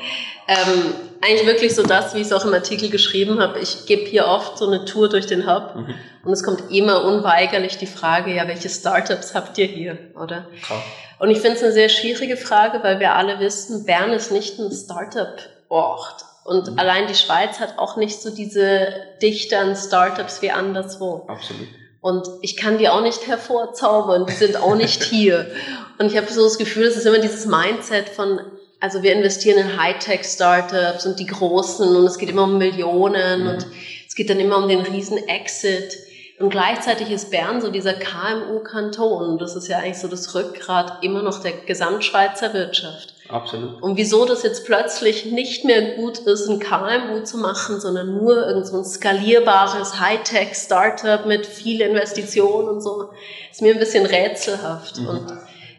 Ähm, 0.51 0.93
eigentlich 1.21 1.45
wirklich 1.45 1.75
so 1.75 1.83
das, 1.83 2.15
wie 2.15 2.21
ich 2.21 2.25
es 2.25 2.33
auch 2.33 2.43
im 2.43 2.51
Artikel 2.55 2.89
geschrieben 2.89 3.39
habe. 3.39 3.59
Ich 3.59 3.85
gebe 3.85 4.01
hier 4.05 4.25
oft 4.25 4.57
so 4.57 4.65
eine 4.67 4.83
Tour 4.83 5.07
durch 5.07 5.27
den 5.27 5.45
Hub 5.45 5.75
Mhm. 5.75 5.93
und 6.23 6.31
es 6.31 6.41
kommt 6.43 6.71
immer 6.71 7.03
unweigerlich 7.03 7.77
die 7.77 7.85
Frage, 7.85 8.33
ja, 8.33 8.47
welche 8.47 8.67
Startups 8.69 9.35
habt 9.35 9.57
ihr 9.59 9.67
hier, 9.67 9.97
oder? 10.15 10.47
Klar. 10.63 10.81
Und 11.19 11.29
ich 11.29 11.37
finde 11.39 11.57
es 11.57 11.63
eine 11.63 11.71
sehr 11.73 11.89
schwierige 11.89 12.35
Frage, 12.35 12.79
weil 12.81 12.99
wir 12.99 13.13
alle 13.13 13.39
wissen, 13.39 13.85
Bern 13.85 14.09
ist 14.11 14.31
nicht 14.31 14.57
ein 14.57 14.71
Startup-Ort. 14.71 16.25
Und 16.49 16.71
Mhm. 16.71 16.79
allein 16.79 17.07
die 17.07 17.15
Schweiz 17.15 17.59
hat 17.59 17.77
auch 17.77 17.95
nicht 17.95 18.21
so 18.21 18.29
diese 18.31 18.87
Dichte 19.21 19.57
an 19.57 19.75
Startups 19.75 20.41
wie 20.41 20.51
anderswo. 20.51 21.25
Absolut. 21.27 21.67
Und 22.01 22.27
ich 22.41 22.55
kann 22.57 22.77
die 22.77 22.89
auch 22.89 23.01
nicht 23.01 23.27
hervorzaubern, 23.27 24.25
die 24.25 24.33
sind 24.33 24.55
auch 24.57 24.75
nicht 24.75 25.03
hier. 25.13 25.47
Und 25.97 26.07
ich 26.11 26.17
habe 26.17 26.31
so 26.31 26.43
das 26.43 26.57
Gefühl, 26.57 26.85
es 26.87 26.95
ist 26.97 27.05
immer 27.05 27.19
dieses 27.19 27.45
Mindset 27.45 28.09
von, 28.09 28.39
also 28.79 29.03
wir 29.03 29.11
investieren 29.13 29.57
in 29.59 29.81
Hightech-Startups 29.81 31.05
und 31.05 31.19
die 31.19 31.25
großen 31.27 31.95
und 31.95 32.05
es 32.05 32.17
geht 32.17 32.29
immer 32.29 32.43
um 32.43 32.57
Millionen 32.57 33.43
Mhm. 33.43 33.49
und 33.49 33.65
es 34.07 34.15
geht 34.15 34.29
dann 34.29 34.39
immer 34.39 34.57
um 34.57 34.67
den 34.67 34.79
riesen 34.81 35.17
Exit. 35.27 35.97
Und 36.39 36.49
gleichzeitig 36.51 37.11
ist 37.11 37.31
Bern 37.31 37.59
so 37.61 37.69
dieser 37.69 37.93
KMU-Kanton. 37.93 39.37
Das 39.39 39.55
ist 39.57 39.67
ja 39.67 39.79
eigentlich 39.79 39.97
so 39.97 40.07
das 40.07 40.33
Rückgrat 40.33 41.03
immer 41.03 41.21
noch 41.21 41.41
der 41.41 41.51
Gesamtschweizer 41.51 42.53
Wirtschaft. 42.53 43.13
Absolut. 43.29 43.81
Und 43.83 43.95
wieso 43.95 44.25
das 44.25 44.41
jetzt 44.41 44.65
plötzlich 44.65 45.25
nicht 45.25 45.63
mehr 45.63 45.95
gut 45.95 46.17
ist, 46.17 46.49
ein 46.49 46.59
KMU 46.59 47.23
zu 47.23 47.37
machen, 47.37 47.79
sondern 47.79 48.17
nur 48.17 48.47
irgend 48.47 48.65
so 48.65 48.77
ein 48.77 48.83
skalierbares 48.85 49.99
Hightech-Startup 49.99 51.27
mit 51.27 51.45
viel 51.45 51.81
Investitionen 51.81 52.67
und 52.67 52.81
so, 52.81 53.11
ist 53.51 53.61
mir 53.61 53.73
ein 53.73 53.79
bisschen 53.79 54.07
rätselhaft. 54.07 54.97
Mhm. 54.97 55.07
Und 55.07 55.33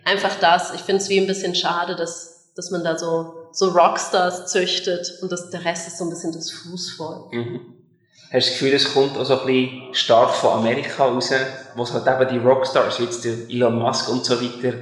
einfach 0.05 0.37
das, 0.41 0.73
ich 0.75 0.83
finde 0.83 1.03
es 1.03 1.09
wie 1.09 1.19
ein 1.19 1.27
bisschen 1.27 1.57
schade, 1.57 1.97
dass, 1.97 2.53
dass 2.55 2.71
man 2.71 2.85
da 2.85 2.97
so, 2.97 3.35
so 3.51 3.71
Rockstars 3.71 4.47
züchtet 4.47 5.19
und 5.21 5.33
das, 5.33 5.51
der 5.51 5.65
Rest 5.65 5.89
ist 5.89 5.99
so 5.99 6.05
ein 6.05 6.11
bisschen 6.11 6.33
das 6.33 6.53
Fußvolk. 6.53 7.33
Mhm. 7.33 7.61
Hast 8.33 8.33
du 8.33 8.39
das 8.39 8.51
Gefühl, 8.51 8.75
es 8.75 8.95
kommt 8.95 9.19
auch 9.19 9.25
so 9.25 9.41
ein 9.41 9.47
bisschen 9.47 9.95
stark 9.95 10.31
von 10.31 10.61
Amerika 10.61 11.07
raus, 11.07 11.33
wo 11.75 11.83
es 11.83 11.93
halt 11.93 12.07
eben 12.07 12.31
die 12.31 12.47
Rockstars 12.47 13.01
wie 13.01 13.05
jetzt 13.05 13.25
der 13.25 13.33
Elon 13.49 13.77
Musk 13.77 14.09
und 14.09 14.25
so 14.25 14.41
weiter 14.41 14.75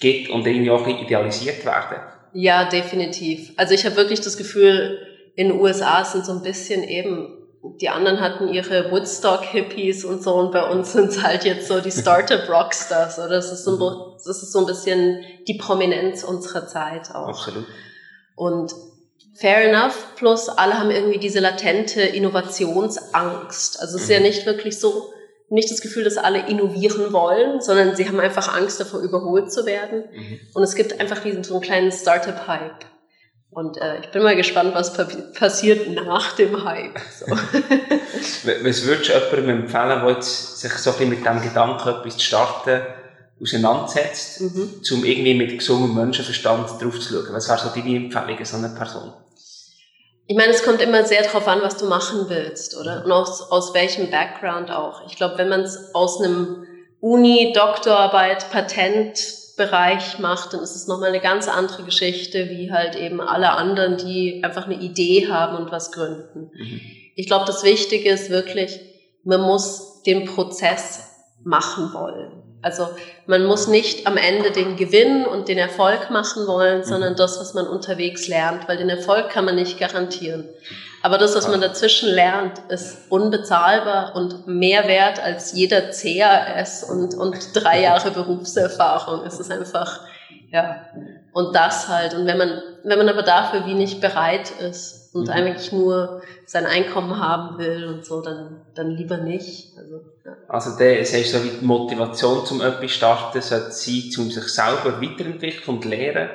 gibt 0.00 0.28
und 0.28 0.46
irgendwie 0.46 0.70
auch 0.70 0.86
idealisiert 0.86 1.64
werden? 1.64 1.96
Ja, 2.32 2.68
definitiv. 2.68 3.52
Also 3.56 3.74
ich 3.74 3.84
habe 3.84 3.96
wirklich 3.96 4.20
das 4.20 4.36
Gefühl, 4.36 4.98
in 5.36 5.48
den 5.48 5.58
USA 5.60 6.04
sind 6.04 6.24
so 6.26 6.32
ein 6.32 6.42
bisschen 6.42 6.82
eben, 6.84 7.36
die 7.80 7.88
anderen 7.88 8.20
hatten 8.20 8.48
ihre 8.48 8.90
Woodstock-Hippies 8.90 10.04
und 10.04 10.22
so 10.22 10.34
und 10.34 10.50
bei 10.52 10.62
uns 10.64 10.92
sind 10.92 11.10
es 11.10 11.22
halt 11.22 11.44
jetzt 11.44 11.68
so 11.68 11.80
die 11.80 11.90
Startup-Rockstars. 11.90 13.18
Oder 13.18 13.28
das 13.28 13.52
ist, 13.52 13.64
so, 13.64 13.72
ein- 13.88 14.12
das 14.24 14.42
ist 14.42 14.52
so 14.52 14.60
ein 14.60 14.66
bisschen 14.66 15.22
die 15.46 15.54
Prominenz 15.54 16.24
unserer 16.24 16.66
Zeit 16.66 17.10
auch. 17.14 17.28
Absolut. 17.28 17.66
Und 18.34 18.72
fair 19.34 19.68
enough, 19.68 20.14
plus 20.16 20.48
alle 20.48 20.78
haben 20.78 20.90
irgendwie 20.90 21.18
diese 21.18 21.40
latente 21.40 22.00
Innovationsangst. 22.02 23.80
Also 23.80 23.96
es 23.96 24.04
ist 24.04 24.10
ja 24.10 24.18
Mhm. 24.18 24.24
nicht 24.24 24.46
wirklich 24.46 24.78
so, 24.78 25.12
nicht 25.50 25.70
das 25.70 25.80
Gefühl, 25.80 26.04
dass 26.04 26.16
alle 26.16 26.48
innovieren 26.48 27.12
wollen, 27.12 27.60
sondern 27.60 27.96
sie 27.96 28.08
haben 28.08 28.20
einfach 28.20 28.56
Angst 28.56 28.80
davor, 28.80 29.00
überholt 29.00 29.52
zu 29.52 29.66
werden. 29.66 30.04
Mhm. 30.12 30.40
Und 30.54 30.62
es 30.62 30.76
gibt 30.76 31.00
einfach 31.00 31.18
diesen 31.18 31.42
so 31.42 31.54
einen 31.54 31.62
kleinen 31.62 31.92
Startup-Hype. 31.92 32.86
Und 33.50 33.78
äh, 33.78 33.98
ich 34.00 34.10
bin 34.12 34.22
mal 34.22 34.36
gespannt, 34.36 34.74
was 34.74 34.92
pa 34.92 35.08
passiert 35.34 35.90
nach 35.90 36.36
dem 36.36 36.64
Hype. 36.64 37.00
So. 37.18 37.26
Was 38.62 38.84
würdest 38.86 39.08
du 39.08 39.12
jemandem 39.12 39.62
empfehlen, 39.62 40.00
der 40.04 40.10
jetzt 40.10 40.60
sich 40.60 40.72
so 40.72 40.90
ein 40.90 40.98
bisschen 40.98 41.10
mit 41.10 41.26
dem 41.26 41.42
Gedanken, 41.42 41.88
etwas 41.88 42.16
zu 42.16 42.24
starten, 42.24 42.80
auseinandersetzt, 43.42 44.40
mhm. 44.42 44.80
um 44.92 45.04
irgendwie 45.04 45.34
mit 45.34 45.58
gesundem 45.58 45.96
Menschenverstand 45.96 46.80
drauf 46.80 47.00
zu 47.00 47.12
schauen? 47.12 47.32
Was 47.32 47.48
wäre 47.48 47.58
so 47.58 47.68
deine 47.74 47.96
Empfehlung 47.96 48.38
an 48.38 48.44
so 48.44 48.56
eine 48.56 48.68
Person? 48.68 49.12
Ich 50.30 50.36
meine, 50.36 50.52
es 50.52 50.62
kommt 50.62 50.80
immer 50.80 51.04
sehr 51.04 51.24
darauf 51.24 51.48
an, 51.48 51.60
was 51.60 51.76
du 51.76 51.86
machen 51.86 52.26
willst, 52.28 52.76
oder? 52.76 53.04
Und 53.04 53.10
aus, 53.10 53.50
aus 53.50 53.74
welchem 53.74 54.12
Background 54.12 54.70
auch. 54.70 55.04
Ich 55.08 55.16
glaube, 55.16 55.38
wenn 55.38 55.48
man 55.48 55.62
es 55.62 55.92
aus 55.92 56.22
einem 56.22 56.68
Uni, 57.00 57.52
Doktorarbeit, 57.52 58.48
Patentbereich 58.52 60.20
macht, 60.20 60.52
dann 60.52 60.60
ist 60.60 60.76
es 60.76 60.86
nochmal 60.86 61.08
eine 61.08 61.18
ganz 61.18 61.48
andere 61.48 61.82
Geschichte, 61.82 62.48
wie 62.48 62.70
halt 62.70 62.94
eben 62.94 63.20
alle 63.20 63.50
anderen, 63.50 63.96
die 63.96 64.44
einfach 64.44 64.66
eine 64.66 64.76
Idee 64.76 65.26
haben 65.28 65.56
und 65.56 65.72
was 65.72 65.90
gründen. 65.90 66.52
Mhm. 66.54 66.80
Ich 67.16 67.26
glaube, 67.26 67.46
das 67.46 67.64
Wichtige 67.64 68.10
ist 68.10 68.30
wirklich, 68.30 68.78
man 69.24 69.40
muss 69.40 70.02
den 70.04 70.26
Prozess 70.26 71.08
machen 71.42 71.92
wollen. 71.92 72.49
Also 72.62 72.88
man 73.26 73.46
muss 73.46 73.68
nicht 73.68 74.06
am 74.06 74.16
Ende 74.16 74.50
den 74.50 74.76
Gewinn 74.76 75.24
und 75.24 75.48
den 75.48 75.56
Erfolg 75.56 76.10
machen 76.10 76.46
wollen, 76.46 76.84
sondern 76.84 77.16
das, 77.16 77.40
was 77.40 77.54
man 77.54 77.66
unterwegs 77.66 78.28
lernt, 78.28 78.68
weil 78.68 78.76
den 78.76 78.90
Erfolg 78.90 79.30
kann 79.30 79.46
man 79.46 79.54
nicht 79.54 79.78
garantieren. 79.78 80.46
Aber 81.02 81.16
das, 81.16 81.34
was 81.34 81.48
man 81.48 81.62
dazwischen 81.62 82.10
lernt, 82.10 82.58
ist 82.68 83.10
unbezahlbar 83.10 84.14
und 84.14 84.46
mehr 84.46 84.86
wert 84.86 85.22
als 85.22 85.52
jeder 85.52 85.80
CAS 85.80 86.84
und, 86.84 87.14
und 87.14 87.38
drei 87.54 87.80
Jahre 87.82 88.10
Berufserfahrung. 88.10 89.24
Es 89.24 89.40
ist 89.40 89.50
einfach, 89.50 90.00
ja, 90.50 90.84
und 91.32 91.54
das 91.54 91.88
halt. 91.88 92.12
Und 92.12 92.26
wenn 92.26 92.36
man, 92.36 92.62
wenn 92.84 92.98
man 92.98 93.08
aber 93.08 93.22
dafür 93.22 93.64
wie 93.64 93.74
nicht 93.74 94.02
bereit 94.02 94.50
ist 94.60 94.99
und 95.12 95.24
mhm. 95.24 95.30
eigentlich 95.30 95.72
nur 95.72 96.22
sein 96.46 96.66
Einkommen 96.66 97.18
haben 97.18 97.58
will 97.58 97.86
und 97.88 98.04
so, 98.04 98.20
dann, 98.20 98.60
dann 98.74 98.90
lieber 98.90 99.16
nicht. 99.16 99.72
Also, 99.76 100.00
ja. 100.24 100.36
also 100.48 100.76
der, 100.76 101.04
sagst 101.04 101.34
du, 101.34 101.38
so 101.38 101.44
wie 101.44 101.58
die 101.58 101.64
Motivation 101.64 102.46
zum 102.46 102.60
etwas 102.60 102.90
starten 102.92 103.40
sollte 103.40 103.72
sein, 103.72 104.10
um 104.18 104.30
sich 104.30 104.48
selber 104.48 105.00
weiterentwickeln 105.00 105.76
und 105.76 105.84
lernen 105.84 106.30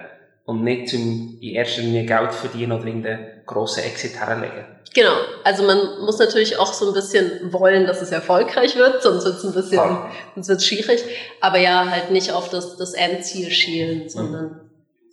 und 0.46 0.64
nicht 0.64 0.90
zum 0.90 1.38
in 1.42 1.56
erster 1.56 1.82
Linie 1.82 2.06
Geld 2.06 2.34
verdienen 2.34 2.74
oder 2.74 2.88
in 2.88 3.02
den 3.02 3.20
grossen 3.46 3.84
Exit 3.84 4.16
herlegen. 4.16 4.66
Genau, 4.94 5.16
also 5.44 5.64
man 5.64 6.02
muss 6.06 6.20
natürlich 6.20 6.58
auch 6.58 6.72
so 6.72 6.88
ein 6.88 6.94
bisschen 6.94 7.52
wollen, 7.52 7.86
dass 7.86 8.02
es 8.02 8.12
erfolgreich 8.12 8.78
wird, 8.78 9.04
sonst 9.04 9.26
wird 9.26 9.36
es 9.36 9.44
ein 9.44 9.54
bisschen, 9.54 9.78
ja. 9.78 10.12
sonst 10.36 10.48
wird 10.48 10.64
schwierig. 10.64 11.04
Aber 11.42 11.58
ja, 11.58 11.90
halt 11.90 12.12
nicht 12.12 12.32
auf 12.32 12.50
das, 12.50 12.78
das 12.78 12.94
Endziel 12.94 13.52
schielen, 13.52 14.08
sondern, 14.08 14.46
mhm. 14.46 14.65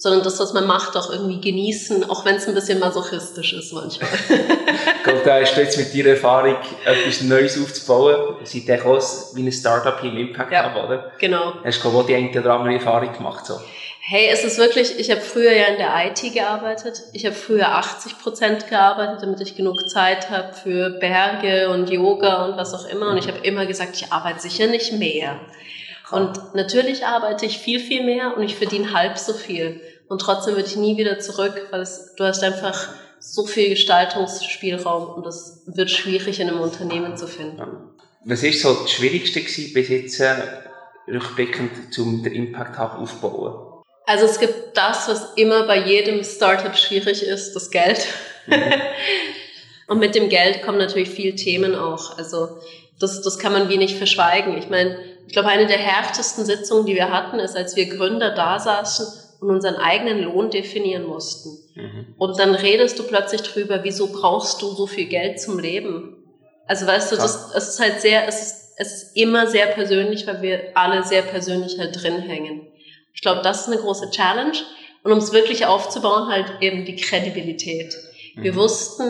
Sondern 0.03 0.25
das, 0.25 0.41
was 0.41 0.53
man 0.53 0.67
macht, 0.67 0.97
auch 0.97 1.13
irgendwie 1.13 1.41
genießen, 1.41 2.11
auch 2.11 2.25
wenn 2.25 2.35
es 2.35 2.49
ein 2.49 2.55
bisschen 2.55 2.81
masochistisch 2.81 3.53
ist 3.53 3.73
manchmal. 3.73 4.11
ich 4.97 5.03
glaube, 5.05 5.21
da 5.25 5.39
ist 5.39 5.57
jetzt 5.57 5.79
mit 5.79 5.95
deiner 5.95 6.17
Erfahrung 6.17 6.57
etwas 6.85 7.21
Neues 7.21 7.57
aufzubauen. 7.57 8.35
Seid 8.43 8.67
ihr 8.67 8.85
auch 8.85 9.01
wie 9.35 9.47
ein 9.47 9.53
Startup 9.53 10.01
hier 10.01 10.11
im 10.11 10.19
Impact 10.19 10.51
ja, 10.51 10.65
haben, 10.65 10.85
oder? 10.85 11.13
Genau. 11.21 11.53
Hast 11.63 11.85
du, 11.85 12.01
ich, 12.01 12.07
die 12.07 12.15
eine 12.17 12.31
oder 12.31 12.55
andere 12.55 12.75
Erfahrung 12.75 13.13
gemacht, 13.13 13.47
so? 13.47 13.61
Hey, 14.01 14.29
es 14.33 14.43
ist 14.43 14.59
wirklich, 14.59 14.99
ich 14.99 15.09
habe 15.13 15.21
früher 15.21 15.53
ja 15.53 15.67
in 15.67 15.77
der 15.77 15.93
IT 16.07 16.35
gearbeitet. 16.35 17.05
Ich 17.13 17.25
habe 17.25 17.37
früher 17.37 17.69
80 17.69 18.19
Prozent 18.19 18.69
gearbeitet, 18.69 19.23
damit 19.23 19.41
ich 19.41 19.55
genug 19.55 19.89
Zeit 19.89 20.31
habe 20.31 20.53
für 20.53 20.91
Berge 20.99 21.71
und 21.71 21.89
Yoga 21.89 22.47
und 22.47 22.57
was 22.57 22.75
auch 22.75 22.89
immer. 22.89 23.11
Und 23.11 23.19
ich 23.19 23.29
habe 23.29 23.39
immer 23.47 23.67
gesagt, 23.67 23.95
ich 23.95 24.13
arbeite 24.13 24.41
sicher 24.41 24.67
nicht 24.67 24.95
mehr. 24.95 25.39
Und 26.11 26.55
natürlich 26.55 27.07
arbeite 27.07 27.47
ich 27.47 27.59
viel, 27.59 27.79
viel 27.79 28.05
mehr 28.05 28.37
und 28.37 28.43
ich 28.43 28.57
verdiene 28.57 28.93
halb 28.93 29.17
so 29.17 29.33
viel. 29.33 29.81
Und 30.13 30.21
trotzdem 30.21 30.57
würde 30.57 30.69
ich 30.69 30.77
nie 30.77 30.99
wieder 30.99 31.21
zurück, 31.21 31.69
weil 31.71 31.81
es, 31.81 32.15
du 32.17 32.25
hast 32.25 32.45
einfach 32.45 32.91
so 33.19 33.47
viel 33.47 33.71
Gestaltungsspielraum 33.71 35.15
und 35.15 35.25
das 35.25 35.63
wird 35.65 35.91
schwierig 35.91 36.39
in 36.39 36.51
einem 36.51 36.61
Unternehmen 36.61 37.17
zu 37.17 37.27
finden. 37.27 37.63
Was 38.27 38.43
ist 38.43 38.61
so 38.61 38.75
das 38.75 38.91
Schwierigste 38.91 39.41
gewesen, 39.41 39.73
bis 39.73 39.89
jetzt 39.89 40.21
äh, 40.21 40.35
rückblickend, 41.09 41.99
um 41.99 42.23
den 42.23 42.35
Impact 42.35 42.79
Hub 42.79 43.01
aufzubauen? 43.01 43.83
Also 44.05 44.27
es 44.27 44.39
gibt 44.39 44.77
das, 44.77 45.09
was 45.09 45.33
immer 45.37 45.67
bei 45.67 45.79
jedem 45.79 46.23
Startup 46.25 46.77
schwierig 46.77 47.23
ist, 47.23 47.55
das 47.55 47.71
Geld. 47.71 48.07
Mhm. 48.49 48.65
Und 49.87 49.99
mit 49.99 50.15
dem 50.15 50.29
Geld 50.29 50.63
kommen 50.63 50.77
natürlich 50.77 51.09
viele 51.09 51.37
Themen 51.37 51.75
auch. 51.75 52.19
Also 52.19 52.59
das, 53.01 53.23
das 53.23 53.39
kann 53.39 53.55
man 53.55 53.71
wie 53.71 53.79
nicht 53.79 53.97
verschweigen. 53.97 54.59
Ich 54.59 54.69
meine, 54.69 54.99
ich 55.27 55.33
glaube, 55.33 55.49
eine 55.49 55.67
der 55.67 55.79
härtesten 55.79 56.45
Sitzungen, 56.45 56.85
die 56.85 56.97
wir 56.97 57.11
hatten, 57.11 57.39
ist, 57.39 57.57
als 57.57 57.77
wir 57.77 57.87
Gründer 57.87 58.35
da 58.35 58.61
saßen 58.61 59.22
und 59.43 59.51
unseren 59.51 59.77
eigenen 59.77 60.23
Lohn 60.23 60.51
definieren 60.51 61.05
mussten. 61.05 61.59
Mhm. 61.75 62.15
Und 62.17 62.39
dann 62.39 62.55
redest 62.55 62.99
du 62.99 63.03
plötzlich 63.03 63.43
drüber, 63.43 63.81
wieso 63.83 64.07
brauchst 64.13 64.63
du 64.63 64.71
so 64.73 64.87
viel 64.87 65.07
Geld 65.07 65.41
zum 65.41 65.59
Leben? 65.59 66.17
Also 66.67 66.87
weißt 66.87 67.13
du, 67.13 67.17
das, 67.17 67.53
es 67.55 67.69
ist 67.71 67.81
halt 67.81 68.01
sehr, 68.01 68.27
es 68.29 68.43
ist, 68.43 68.75
es 68.79 68.93
ist 69.03 69.17
immer 69.17 69.47
sehr 69.47 69.67
persönlich, 69.67 70.27
weil 70.27 70.43
wir 70.43 70.61
alle 70.75 71.03
sehr 71.03 71.23
persönlich 71.23 71.79
halt 71.79 72.03
drin 72.03 72.19
hängen. 72.21 72.69
Ich 73.15 73.21
glaube, 73.21 73.43
das 73.43 73.63
ist 73.63 73.67
eine 73.69 73.83
große 73.83 74.11
Challenge. 74.11 74.57
Und 75.03 75.13
um 75.13 75.19
es 75.19 75.33
wirklich 75.33 75.67
aufzubauen, 75.67 76.29
halt 76.29 76.47
eben 76.61 76.85
die 76.85 76.97
Kredibilität. 76.97 77.95
Wir 78.37 78.53
mhm. 78.53 78.57
wussten, 78.57 79.03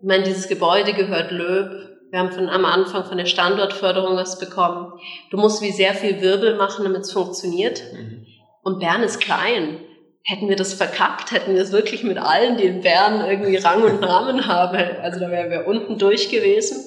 ich 0.00 0.06
meine, 0.06 0.24
dieses 0.24 0.48
Gebäude 0.48 0.94
gehört 0.94 1.30
Löb. 1.30 1.70
Wir 2.10 2.18
haben 2.18 2.32
von, 2.32 2.48
am 2.48 2.64
Anfang 2.64 3.04
von 3.04 3.18
der 3.18 3.26
Standortförderung 3.26 4.16
was 4.16 4.38
bekommen. 4.38 4.92
Du 5.30 5.36
musst 5.36 5.60
wie 5.60 5.72
sehr 5.72 5.94
viel 5.94 6.20
Wirbel 6.20 6.56
machen, 6.56 6.84
damit 6.84 7.02
es 7.02 7.12
funktioniert. 7.12 7.82
Mhm. 7.92 8.26
Und 8.64 8.80
Bern 8.80 9.02
ist 9.02 9.20
klein. 9.20 9.78
Hätten 10.24 10.48
wir 10.48 10.56
das 10.56 10.72
verkackt, 10.72 11.32
hätten 11.32 11.54
wir 11.54 11.62
es 11.62 11.70
wirklich 11.70 12.02
mit 12.02 12.16
allen, 12.16 12.56
die 12.56 12.64
in 12.64 12.80
Bern 12.80 13.28
irgendwie 13.28 13.56
Rang 13.56 13.82
und 13.82 14.00
Namen 14.00 14.46
haben, 14.48 14.78
also 15.02 15.20
da 15.20 15.30
wären 15.30 15.50
wir 15.50 15.66
unten 15.66 15.98
durch 15.98 16.30
gewesen. 16.30 16.82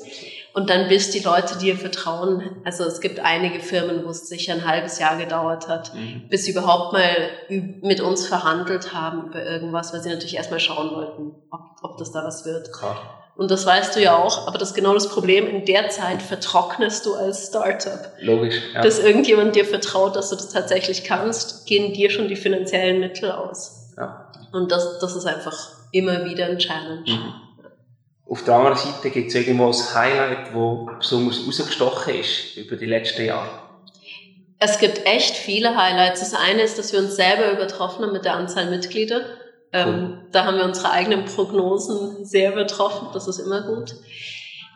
Und 0.55 0.72
dann 0.72 0.89
bis 0.89 1.12
die 1.12 1.19
Leute 1.19 1.55
dir 1.60 1.77
vertrauen. 1.77 2.63
Also 2.65 2.84
es 2.86 3.00
gibt 3.00 3.19
einige 3.19 3.60
Firmen, 3.60 4.03
wo 4.03 4.10
es 4.10 4.27
sicher 4.27 4.53
ein 4.53 4.65
halbes 4.65 4.98
Jahr 4.98 5.15
gedauert 5.15 5.67
hat, 5.67 5.93
mhm. 5.93 6.27
bis 6.29 6.46
sie 6.46 6.51
überhaupt 6.51 6.93
mal 6.93 7.29
mit 7.48 8.01
uns 8.01 8.25
verhandelt 8.25 8.91
haben 8.91 9.27
über 9.27 9.46
irgendwas, 9.46 9.93
weil 9.93 10.01
sie 10.01 10.10
natürlich 10.10 10.36
erstmal 10.36 10.60
schauen 10.60 10.89
wollten, 10.96 11.36
ob, 11.51 11.62
ob 11.84 11.98
das 12.00 12.12
da 12.12 12.24
was 12.24 12.43
wird. 12.43 12.74
Klar. 12.74 13.26
Und 13.38 13.51
das 13.51 13.67
weißt 13.67 13.96
du 13.96 14.01
ja 14.01 14.17
auch, 14.17 14.48
aber 14.48 14.58
das 14.58 14.70
ist 14.70 14.75
genau 14.75 14.96
das 14.96 15.10
Problem. 15.10 15.48
In 15.48 15.63
der 15.63 15.89
Zeit 15.89 16.24
vertrocknest 16.24 17.06
du 17.06 17.13
als 17.13 17.48
Startup. 17.48 18.12
Logisch. 18.20 18.56
Ja. 18.74 18.82
Dass 18.82 18.98
irgendjemand 18.98 19.56
dir 19.56 19.65
vertraut, 19.65 20.15
dass 20.15 20.32
du 20.32 20.36
das 20.36 20.50
tatsächlich 20.50 21.03
kannst, 21.03 21.67
gehen 21.67 21.94
dir 21.94 22.10
schon 22.10 22.27
die 22.27 22.36
finanziellen 22.36 23.00
Mittel 23.00 23.32
aus. 23.32 23.94
Ja. 23.96 24.32
Und 24.51 24.72
das, 24.72 24.98
das 25.00 25.15
ist 25.15 25.25
einfach 25.25 25.56
immer 25.91 26.25
wieder 26.25 26.48
ein 26.48 26.58
Challenge. 26.58 27.03
Mhm. 27.06 27.34
Auf 28.27 28.44
der 28.44 28.56
anderen 28.56 28.77
Seite 28.77 29.12
gibt 29.12 29.29
es 29.29 29.36
irgendwo 29.36 29.67
ein 29.67 29.96
Highlight, 29.96 30.48
das 30.48 31.00
besonders 31.00 31.48
rausgestochen 31.48 32.15
ist 32.15 32.58
über 32.58 32.75
die 32.75 32.88
letzten 32.88 33.25
Jahre. 33.25 33.50
Es 34.60 34.79
gibt 34.79 35.06
echt 35.06 35.36
viele 35.36 35.77
Highlights. 35.77 36.20
Das 36.22 36.34
eine 36.34 36.63
ist, 36.63 36.79
dass 36.79 36.91
wir 36.91 37.00
uns 37.00 37.15
selber 37.15 37.51
übertroffen 37.51 38.03
haben 38.03 38.13
mit 38.13 38.25
der 38.25 38.34
Anzahl 38.34 38.70
Mitglieder. 38.70 39.22
Ähm, 39.77 39.88
cool. 39.88 40.27
Da 40.31 40.46
haben 40.46 40.57
wir 40.57 40.65
unsere 40.65 40.91
eigenen 40.91 41.25
Prognosen 41.25 42.25
sehr 42.25 42.51
übertroffen. 42.51 43.10
Das 43.13 43.27
ist 43.27 43.39
immer 43.39 43.62
gut. 43.62 43.96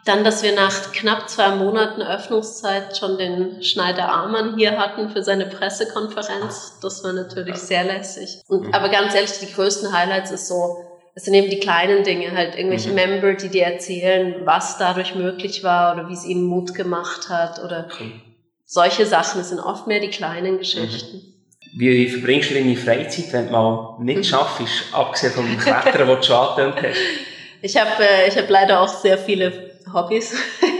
Dann, 0.05 0.23
dass 0.23 0.41
wir 0.41 0.55
nach 0.55 0.91
knapp 0.93 1.29
zwei 1.29 1.55
Monaten 1.55 2.01
Öffnungszeit 2.01 2.97
schon 2.97 3.17
den 3.17 3.61
Schneider 3.61 4.11
Amann 4.11 4.57
hier 4.57 4.79
hatten 4.79 5.09
für 5.09 5.23
seine 5.23 5.45
Pressekonferenz. 5.45 6.79
Das 6.81 7.03
war 7.03 7.13
natürlich 7.13 7.57
sehr 7.57 7.83
lässig. 7.83 8.41
Und, 8.47 8.67
mhm. 8.67 8.73
Aber 8.73 8.89
ganz 8.89 9.13
ehrlich, 9.13 9.37
die 9.39 9.51
größten 9.51 9.93
Highlights 9.93 10.31
ist 10.31 10.47
so, 10.47 10.77
es 11.13 11.25
sind 11.25 11.33
eben 11.35 11.49
die 11.49 11.59
kleinen 11.59 12.03
Dinge, 12.03 12.31
halt 12.31 12.55
irgendwelche 12.55 12.89
mhm. 12.89 12.95
Member, 12.95 13.33
die 13.33 13.49
dir 13.49 13.65
erzählen, 13.65 14.41
was 14.45 14.77
dadurch 14.79 15.13
möglich 15.13 15.63
war 15.63 15.93
oder 15.93 16.09
wie 16.09 16.13
es 16.13 16.25
ihnen 16.25 16.45
Mut 16.45 16.73
gemacht 16.73 17.29
hat 17.29 17.63
oder 17.63 17.87
okay. 17.91 18.21
solche 18.65 19.05
Sachen. 19.05 19.41
Es 19.41 19.49
sind 19.49 19.59
oft 19.59 19.85
mehr 19.85 19.99
die 19.99 20.09
kleinen 20.09 20.57
Geschichten. 20.57 21.17
Mhm. 21.17 21.30
Wie 21.73 22.09
verbringst 22.09 22.51
du 22.51 22.55
deine 22.55 22.75
Freizeit, 22.75 23.31
wenn 23.31 23.47
du 23.47 23.51
mal 23.51 23.97
nicht 23.99 24.17
mhm. 24.17 24.23
schaffst, 24.23 24.93
abgesehen 24.93 25.33
vom 25.33 25.57
Klettern, 25.57 26.07
was 26.07 26.19
du 26.19 26.23
schon 26.23 26.35
angetönt 26.35 26.75
hast? 26.89 26.99
Ich 27.63 27.77
habe 27.77 28.03
äh, 28.03 28.27
ich 28.27 28.35
hab 28.35 28.49
leider 28.49 28.81
auch 28.81 28.87
sehr 28.87 29.19
viele 29.19 29.71
Hobbys. 29.93 30.35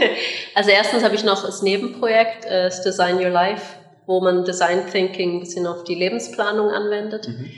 also 0.55 0.71
erstens 0.71 1.03
habe 1.03 1.13
ich 1.13 1.23
noch 1.23 1.45
das 1.45 1.61
Nebenprojekt, 1.61 2.45
äh, 2.45 2.63
das 2.63 2.81
Design 2.81 3.17
Your 3.17 3.29
Life, 3.29 3.75
wo 4.07 4.19
man 4.19 4.45
Design 4.45 4.87
Thinking 4.91 5.35
ein 5.35 5.39
bisschen 5.41 5.67
auf 5.67 5.83
die 5.83 5.93
Lebensplanung 5.93 6.69
anwendet. 6.69 7.27
Mhm. 7.27 7.51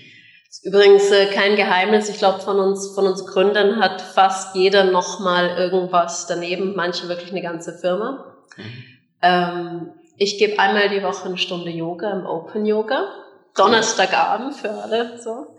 Ist 0.49 0.65
übrigens 0.65 1.09
äh, 1.09 1.27
kein 1.27 1.55
Geheimnis. 1.55 2.09
Ich 2.09 2.17
glaube, 2.17 2.41
von 2.41 2.59
uns, 2.59 2.93
von 2.93 3.07
uns 3.07 3.25
Gründern 3.25 3.79
hat 3.79 4.01
fast 4.01 4.55
jeder 4.55 4.83
nochmal 4.83 5.57
irgendwas 5.57 6.27
daneben. 6.27 6.75
Manche 6.75 7.07
wirklich 7.07 7.31
eine 7.31 7.41
ganze 7.41 7.77
Firma. 7.77 8.43
Mhm. 8.57 8.63
Ähm, 9.21 9.91
ich 10.23 10.37
gebe 10.37 10.57
einmal 10.59 10.89
die 10.89 11.03
Woche 11.03 11.25
eine 11.25 11.37
Stunde 11.37 11.69
Yoga 11.69 12.11
im 12.11 12.25
Open 12.25 12.65
Yoga. 12.65 13.07
Donnerstagabend 13.55 14.55
für 14.55 14.71
alle, 14.71 15.19
so. 15.21 15.57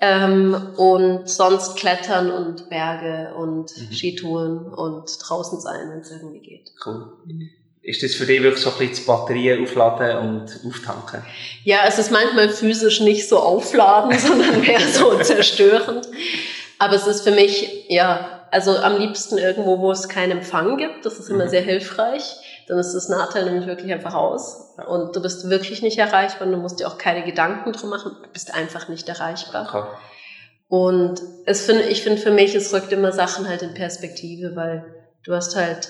Ähm, 0.00 0.54
und 0.76 1.28
sonst 1.28 1.76
Klettern 1.76 2.30
und 2.30 2.70
Berge 2.70 3.34
und 3.34 3.76
mhm. 3.76 3.92
Skitouren 3.92 4.72
und 4.72 5.10
draußen 5.20 5.60
sein, 5.60 5.90
wenn 5.90 5.98
es 5.98 6.10
irgendwie 6.10 6.40
geht. 6.40 6.70
Cool. 6.86 7.12
Ist 7.82 8.02
das 8.02 8.14
für 8.14 8.24
dich 8.24 8.42
wirklich 8.42 8.62
so 8.62 8.70
ein 8.70 8.78
bisschen 8.78 8.96
das 8.96 9.06
Batterien 9.06 9.64
aufladen 9.64 10.18
und 10.18 10.60
auftanken? 10.66 11.22
Ja, 11.64 11.80
es 11.86 11.98
ist 11.98 12.12
manchmal 12.12 12.48
physisch 12.48 13.00
nicht 13.00 13.28
so 13.28 13.38
aufladen, 13.38 14.16
sondern 14.18 14.60
mehr 14.60 14.80
so 14.80 15.18
zerstörend. 15.18 16.08
Aber 16.78 16.94
es 16.94 17.06
ist 17.06 17.22
für 17.22 17.32
mich, 17.32 17.86
ja, 17.88 18.46
also 18.52 18.76
am 18.76 18.98
liebsten 18.98 19.36
irgendwo, 19.36 19.80
wo 19.80 19.90
es 19.90 20.08
keinen 20.08 20.38
Empfang 20.38 20.76
gibt. 20.76 21.04
Das 21.04 21.18
ist 21.18 21.28
immer 21.28 21.46
mhm. 21.46 21.50
sehr 21.50 21.62
hilfreich. 21.62 22.36
Dann 22.68 22.78
ist 22.78 22.92
das 22.92 23.08
Nahteil 23.08 23.46
nämlich 23.46 23.66
wirklich 23.66 23.92
einfach 23.92 24.14
aus. 24.14 24.76
Und 24.86 25.16
du 25.16 25.22
bist 25.22 25.48
wirklich 25.48 25.82
nicht 25.82 25.98
erreichbar 25.98 26.46
und 26.46 26.52
du 26.52 26.58
musst 26.58 26.80
dir 26.80 26.86
auch 26.86 26.98
keine 26.98 27.24
Gedanken 27.24 27.72
drum 27.72 27.88
machen. 27.88 28.12
Du 28.22 28.28
bist 28.28 28.54
einfach 28.54 28.88
nicht 28.88 29.08
erreichbar. 29.08 29.74
Okay. 29.74 29.96
Und 30.68 31.22
es 31.46 31.64
find, 31.64 31.80
ich 31.80 32.02
finde 32.02 32.20
für 32.20 32.30
mich, 32.30 32.54
es 32.54 32.72
rückt 32.74 32.92
immer 32.92 33.10
Sachen 33.12 33.48
halt 33.48 33.62
in 33.62 33.72
Perspektive, 33.72 34.54
weil 34.54 34.84
du 35.24 35.34
hast 35.34 35.56
halt 35.56 35.88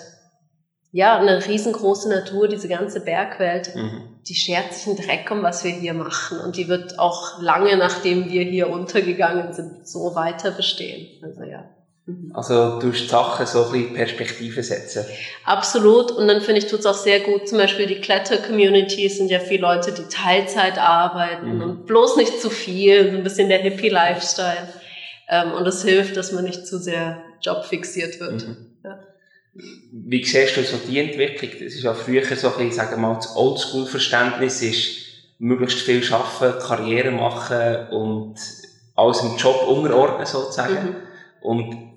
ja, 0.90 1.18
eine 1.18 1.44
riesengroße 1.44 2.08
Natur, 2.08 2.48
diese 2.48 2.68
ganze 2.68 3.00
Bergwelt, 3.00 3.74
mhm. 3.74 4.20
die 4.26 4.34
schert 4.34 4.72
sich 4.72 4.86
einen 4.86 4.96
Dreck 4.96 5.30
um, 5.30 5.42
was 5.42 5.64
wir 5.64 5.72
hier 5.72 5.94
machen. 5.94 6.40
Und 6.40 6.56
die 6.56 6.68
wird 6.68 6.98
auch 6.98 7.42
lange, 7.42 7.76
nachdem 7.76 8.30
wir 8.30 8.42
hier 8.42 8.70
untergegangen 8.70 9.52
sind, 9.52 9.86
so 9.86 10.14
weiter 10.14 10.52
bestehen. 10.52 11.22
Also 11.22 11.42
ja. 11.42 11.68
Mhm. 12.08 12.32
Also 12.34 12.78
du 12.78 12.86
musst 12.86 13.08
Sachen 13.08 13.46
so 13.46 13.66
ein 13.66 13.72
bisschen 13.72 13.94
Perspektive 13.94 14.62
setzen. 14.62 15.04
Absolut. 15.44 16.10
Und 16.10 16.26
dann 16.26 16.40
finde 16.40 16.60
ich, 16.60 16.66
tut 16.66 16.80
es 16.80 16.86
auch 16.86 16.94
sehr 16.94 17.20
gut. 17.20 17.46
Zum 17.46 17.58
Beispiel 17.58 17.86
die 17.86 18.00
Kletter-Community 18.00 19.08
sind 19.08 19.30
ja 19.30 19.38
viele 19.38 19.62
Leute, 19.62 19.92
die 19.92 20.08
Teilzeit 20.08 20.78
arbeiten 20.78 21.56
mhm. 21.56 21.62
und 21.62 21.86
bloß 21.86 22.16
nicht 22.16 22.40
zu 22.40 22.48
viel, 22.48 23.10
so 23.10 23.16
ein 23.18 23.22
bisschen 23.22 23.50
der 23.50 23.58
Hippie-Lifestyle. 23.58 24.68
Ähm, 25.28 25.52
und 25.52 25.64
das 25.64 25.84
hilft, 25.84 26.16
dass 26.16 26.32
man 26.32 26.44
nicht 26.44 26.66
zu 26.66 26.78
sehr 26.78 27.22
jobfixiert 27.42 28.18
wird. 28.20 28.48
Mhm. 28.48 28.56
Ja. 28.82 29.00
Wie 29.92 30.24
siehst 30.24 30.56
du 30.56 30.62
so 30.62 30.78
die 30.88 30.98
Entwicklung? 30.98 31.50
Das 31.52 31.74
ist 31.74 31.82
ja 31.82 31.92
früher 31.92 32.24
so 32.24 32.48
ein 32.48 32.54
bisschen, 32.54 32.72
sagen 32.72 32.92
wir 32.92 33.08
mal, 33.08 33.16
das 33.16 33.36
Oldschool-Verständnis 33.36 34.62
ist, 34.62 35.08
möglichst 35.38 35.80
viel 35.80 36.02
arbeiten, 36.10 36.58
Karriere 36.58 37.10
machen 37.10 37.88
und 37.90 38.36
alles 38.96 39.20
im 39.20 39.36
Job 39.36 39.68
unterordnen 39.68 40.26
sozusagen. 40.26 40.74
Mhm. 40.74 40.96
Und 41.40 41.88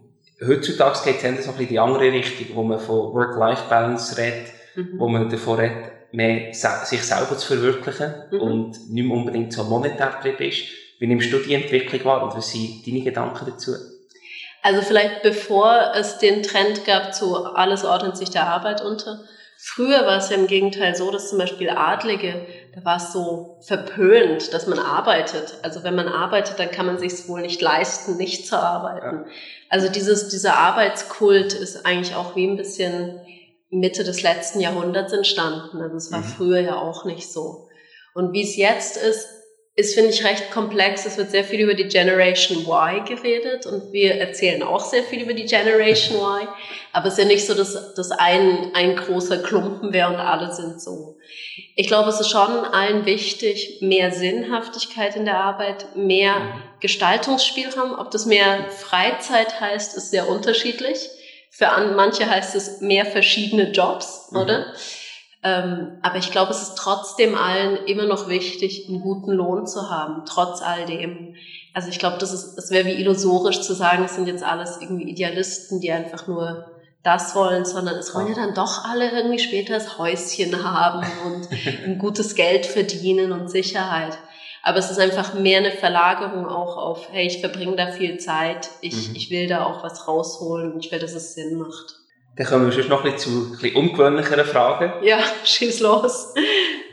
heutzutage 0.45 0.99
geht 1.05 1.23
es 1.23 1.23
so 1.23 1.27
ein 1.27 1.35
bisschen 1.35 1.59
in 1.59 1.67
die 1.67 1.79
andere 1.79 2.11
Richtung, 2.11 2.47
wo 2.55 2.63
man 2.63 2.79
von 2.79 3.13
Work-Life-Balance 3.13 4.17
redet, 4.17 4.53
mhm. 4.75 4.99
wo 4.99 5.07
man 5.07 5.29
davon 5.29 5.59
redet, 5.59 5.91
mehr 6.11 6.53
sich 6.53 7.03
selber 7.03 7.37
zu 7.37 7.47
verwirklichen 7.47 8.13
mhm. 8.31 8.39
und 8.39 8.89
nicht 8.89 9.07
mehr 9.07 9.15
unbedingt 9.15 9.53
so 9.53 9.63
monetär 9.63 10.19
drin 10.21 10.35
ist. 10.37 10.63
Wie 10.99 11.07
nimmst 11.07 11.31
du 11.31 11.39
die 11.39 11.53
Entwicklung 11.53 12.05
wahr 12.05 12.23
und 12.23 12.35
was 12.35 12.51
sind 12.51 12.85
deine 12.85 13.01
Gedanken 13.01 13.45
dazu? 13.45 13.71
Also 14.61 14.81
vielleicht 14.81 15.23
bevor 15.23 15.93
es 15.95 16.19
den 16.19 16.43
Trend 16.43 16.85
gab 16.85 17.15
zu 17.15 17.45
alles 17.45 17.83
ordnet 17.83 18.17
sich 18.17 18.29
der 18.29 18.47
Arbeit 18.47 18.81
unter. 18.81 19.21
Früher 19.63 20.07
war 20.07 20.17
es 20.17 20.31
ja 20.31 20.37
im 20.37 20.47
Gegenteil 20.47 20.95
so, 20.95 21.11
dass 21.11 21.29
zum 21.29 21.37
Beispiel 21.37 21.69
Adlige, 21.69 22.47
da 22.73 22.83
war 22.83 22.97
es 22.97 23.13
so 23.13 23.59
verpönt, 23.61 24.51
dass 24.55 24.65
man 24.65 24.79
arbeitet. 24.79 25.53
Also 25.61 25.83
wenn 25.83 25.93
man 25.93 26.07
arbeitet, 26.07 26.57
dann 26.57 26.71
kann 26.71 26.87
man 26.87 26.97
sich 26.97 27.27
wohl 27.27 27.41
nicht 27.41 27.61
leisten, 27.61 28.17
nicht 28.17 28.47
zu 28.47 28.57
arbeiten. 28.57 29.17
Ja. 29.17 29.25
Also 29.69 29.87
dieses, 29.87 30.29
dieser 30.29 30.57
Arbeitskult 30.57 31.53
ist 31.53 31.85
eigentlich 31.85 32.15
auch 32.15 32.35
wie 32.35 32.47
ein 32.47 32.57
bisschen 32.57 33.21
Mitte 33.69 34.03
des 34.03 34.23
letzten 34.23 34.61
Jahrhunderts 34.61 35.13
entstanden. 35.13 35.79
Also 35.79 35.95
es 35.95 36.11
war 36.11 36.21
mhm. 36.21 36.23
früher 36.23 36.59
ja 36.59 36.75
auch 36.77 37.05
nicht 37.05 37.31
so. 37.31 37.69
Und 38.15 38.33
wie 38.33 38.41
es 38.41 38.57
jetzt 38.57 38.97
ist, 38.97 39.27
ist, 39.75 39.95
finde 39.95 40.09
ich, 40.09 40.23
recht 40.25 40.51
komplex. 40.51 41.05
Es 41.05 41.17
wird 41.17 41.31
sehr 41.31 41.45
viel 41.45 41.61
über 41.61 41.73
die 41.73 41.87
Generation 41.87 42.65
Y 42.65 43.05
geredet 43.05 43.65
und 43.65 43.93
wir 43.93 44.15
erzählen 44.15 44.63
auch 44.63 44.83
sehr 44.83 45.03
viel 45.03 45.21
über 45.21 45.33
die 45.33 45.45
Generation 45.45 46.17
Y. 46.17 46.47
Aber 46.91 47.07
es 47.07 47.13
ist 47.13 47.19
ja 47.19 47.25
nicht 47.25 47.45
so, 47.45 47.53
dass 47.53 47.93
das 47.95 48.11
ein, 48.11 48.71
ein 48.73 48.97
großer 48.97 49.41
Klumpen 49.41 49.93
wäre 49.93 50.09
und 50.09 50.17
alle 50.17 50.53
sind 50.53 50.81
so. 50.81 51.17
Ich 51.75 51.87
glaube, 51.87 52.09
es 52.09 52.19
ist 52.19 52.29
schon 52.29 52.65
allen 52.65 53.05
wichtig, 53.05 53.77
mehr 53.81 54.11
Sinnhaftigkeit 54.11 55.15
in 55.15 55.23
der 55.23 55.37
Arbeit, 55.37 55.95
mehr 55.95 56.39
mhm. 56.39 56.63
Gestaltungsspielraum. 56.81 57.97
Ob 57.97 58.11
das 58.11 58.25
mehr 58.25 58.69
Freizeit 58.69 59.61
heißt, 59.61 59.95
ist 59.95 60.11
sehr 60.11 60.27
unterschiedlich. 60.27 61.09
Für 61.49 61.69
manche 61.95 62.29
heißt 62.29 62.55
es 62.55 62.81
mehr 62.81 63.05
verschiedene 63.05 63.71
Jobs, 63.71 64.29
mhm. 64.31 64.37
oder? 64.37 64.73
Ähm, 65.43 65.97
aber 66.03 66.17
ich 66.17 66.31
glaube, 66.31 66.51
es 66.51 66.61
ist 66.61 66.75
trotzdem 66.75 67.35
allen 67.35 67.77
immer 67.85 68.05
noch 68.05 68.29
wichtig, 68.29 68.87
einen 68.87 69.01
guten 69.01 69.31
Lohn 69.31 69.65
zu 69.65 69.89
haben, 69.89 70.23
trotz 70.25 70.61
all 70.61 70.85
dem. 70.85 71.35
Also 71.73 71.89
ich 71.89 71.97
glaube, 71.97 72.17
das 72.19 72.31
ist, 72.31 72.57
es 72.57 72.69
wäre 72.69 72.85
wie 72.85 73.01
illusorisch 73.01 73.61
zu 73.61 73.73
sagen, 73.73 74.03
es 74.03 74.15
sind 74.15 74.27
jetzt 74.27 74.43
alles 74.43 74.77
irgendwie 74.81 75.09
Idealisten, 75.09 75.79
die 75.79 75.91
einfach 75.91 76.27
nur 76.27 76.67
das 77.01 77.33
wollen, 77.35 77.65
sondern 77.65 77.95
es 77.95 78.13
wollen 78.13 78.27
ja 78.27 78.35
dann 78.35 78.53
doch 78.53 78.85
alle 78.85 79.11
irgendwie 79.11 79.39
später 79.39 79.73
das 79.73 79.97
Häuschen 79.97 80.63
haben 80.63 81.03
und 81.25 81.49
ein 81.85 81.97
gutes 81.97 82.35
Geld 82.35 82.67
verdienen 82.67 83.31
und 83.31 83.49
Sicherheit. 83.49 84.17
Aber 84.63 84.77
es 84.77 84.91
ist 84.91 84.99
einfach 84.99 85.33
mehr 85.33 85.57
eine 85.57 85.71
Verlagerung 85.71 86.45
auch 86.45 86.77
auf, 86.77 87.07
hey, 87.11 87.25
ich 87.25 87.39
verbringe 87.39 87.75
da 87.75 87.91
viel 87.91 88.19
Zeit, 88.19 88.69
ich, 88.81 89.09
mhm. 89.09 89.15
ich 89.15 89.31
will 89.31 89.47
da 89.47 89.65
auch 89.65 89.83
was 89.83 90.07
rausholen 90.07 90.73
und 90.73 90.85
ich 90.85 90.91
will, 90.91 90.99
dass 90.99 91.13
es 91.13 91.33
Sinn 91.33 91.57
macht. 91.57 92.00
Dann 92.37 92.47
kommen 92.47 92.65
wir 92.65 92.71
schon 92.71 92.89
noch 92.89 93.03
ein 93.03 93.11
bisschen 93.11 93.31
zu 93.31 93.53
ein 93.53 93.59
bisschen 93.59 93.75
ungewöhnlicheren 93.75 94.45
Fragen. 94.45 94.93
Ja, 95.05 95.19
schieß 95.43 95.81
los. 95.81 96.33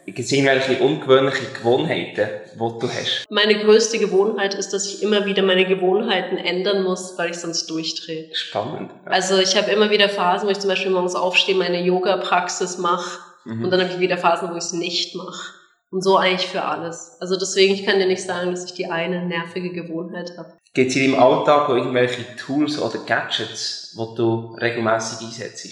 Gibt 0.04 0.18
es 0.20 0.32
irgendwelche 0.32 0.82
ungewöhnliche 0.82 1.52
Gewohnheiten, 1.52 2.28
die 2.54 2.58
du 2.58 2.88
hast? 2.88 3.26
Meine 3.30 3.58
größte 3.58 3.98
Gewohnheit 3.98 4.54
ist, 4.54 4.70
dass 4.70 4.86
ich 4.86 5.02
immer 5.02 5.26
wieder 5.26 5.42
meine 5.42 5.66
Gewohnheiten 5.66 6.38
ändern 6.38 6.82
muss, 6.82 7.18
weil 7.18 7.30
ich 7.30 7.36
sonst 7.36 7.68
durchdrehe. 7.68 8.30
Spannend. 8.32 8.90
Also 9.04 9.38
ich 9.38 9.54
habe 9.56 9.70
immer 9.70 9.90
wieder 9.90 10.08
Phasen, 10.08 10.48
wo 10.48 10.50
ich 10.50 10.58
zum 10.58 10.70
Beispiel 10.70 10.90
morgens 10.90 11.14
aufstehe, 11.14 11.54
meine 11.54 11.82
Yoga-Praxis 11.82 12.78
mache 12.78 13.20
mhm. 13.44 13.64
und 13.64 13.70
dann 13.70 13.80
habe 13.82 13.92
ich 13.92 14.00
wieder 14.00 14.16
Phasen, 14.16 14.48
wo 14.50 14.52
ich 14.52 14.64
es 14.64 14.72
nicht 14.72 15.14
mache. 15.14 15.52
Und 15.90 16.02
so 16.02 16.16
eigentlich 16.16 16.48
für 16.48 16.64
alles. 16.64 17.16
Also 17.20 17.36
deswegen, 17.38 17.74
ich 17.74 17.84
kann 17.84 17.98
dir 17.98 18.06
nicht 18.06 18.22
sagen, 18.22 18.50
dass 18.50 18.64
ich 18.64 18.72
die 18.72 18.86
eine 18.86 19.26
nervige 19.26 19.72
Gewohnheit 19.72 20.32
habe. 20.38 20.54
Gibt 20.78 20.90
es 20.90 20.96
in 20.96 21.10
deinem 21.10 21.20
Alltag 21.20 21.70
irgendwelche 21.70 22.36
Tools 22.36 22.80
oder 22.80 22.98
Gadgets, 22.98 23.96
die 23.98 24.14
du 24.14 24.56
regelmäßig 24.60 25.26
einsetzt? 25.26 25.66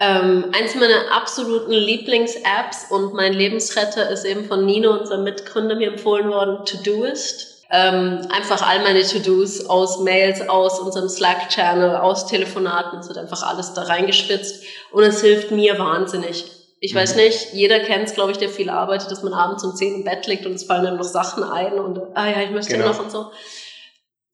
Ähm, 0.00 0.46
eins 0.50 0.74
meiner 0.74 1.16
absoluten 1.16 1.70
Lieblings-Apps 1.70 2.90
und 2.90 3.14
mein 3.14 3.32
Lebensretter 3.32 4.10
ist 4.10 4.24
eben 4.24 4.46
von 4.46 4.66
Nino, 4.66 4.90
unserem 4.90 5.22
Mitgründer, 5.22 5.76
mir 5.76 5.92
empfohlen 5.92 6.30
worden, 6.30 6.66
Todoist. 6.66 7.64
Ähm, 7.70 8.26
einfach 8.32 8.68
all 8.68 8.82
meine 8.82 9.04
To-Dos 9.04 9.66
aus 9.66 10.00
Mails, 10.00 10.48
aus 10.48 10.80
unserem 10.80 11.08
Slack-Channel, 11.08 11.94
aus 11.94 12.26
Telefonaten, 12.26 12.98
es 12.98 13.06
wird 13.06 13.18
einfach 13.18 13.44
alles 13.44 13.72
da 13.74 13.82
reingespitzt 13.82 14.64
und 14.90 15.04
es 15.04 15.20
hilft 15.20 15.52
mir 15.52 15.78
wahnsinnig. 15.78 16.44
Ich 16.80 16.92
weiß 16.92 17.14
mhm. 17.14 17.20
nicht, 17.20 17.52
jeder 17.52 17.78
kennt 17.78 18.08
es, 18.08 18.14
glaube 18.14 18.32
ich, 18.32 18.38
der 18.38 18.48
viel 18.48 18.68
arbeitet, 18.68 19.12
dass 19.12 19.22
man 19.22 19.32
abends 19.32 19.62
um 19.62 19.76
10 19.76 19.94
im 19.94 20.04
Bett 20.04 20.26
liegt 20.26 20.44
und 20.44 20.54
es 20.54 20.64
fallen 20.64 20.86
einem 20.86 20.96
noch 20.96 21.04
Sachen 21.04 21.44
ein 21.44 21.74
und 21.74 22.00
ah 22.14 22.28
ja, 22.28 22.42
ich 22.42 22.50
möchte 22.50 22.72
genau. 22.72 22.88
noch 22.88 22.98
und 22.98 23.12
so. 23.12 23.30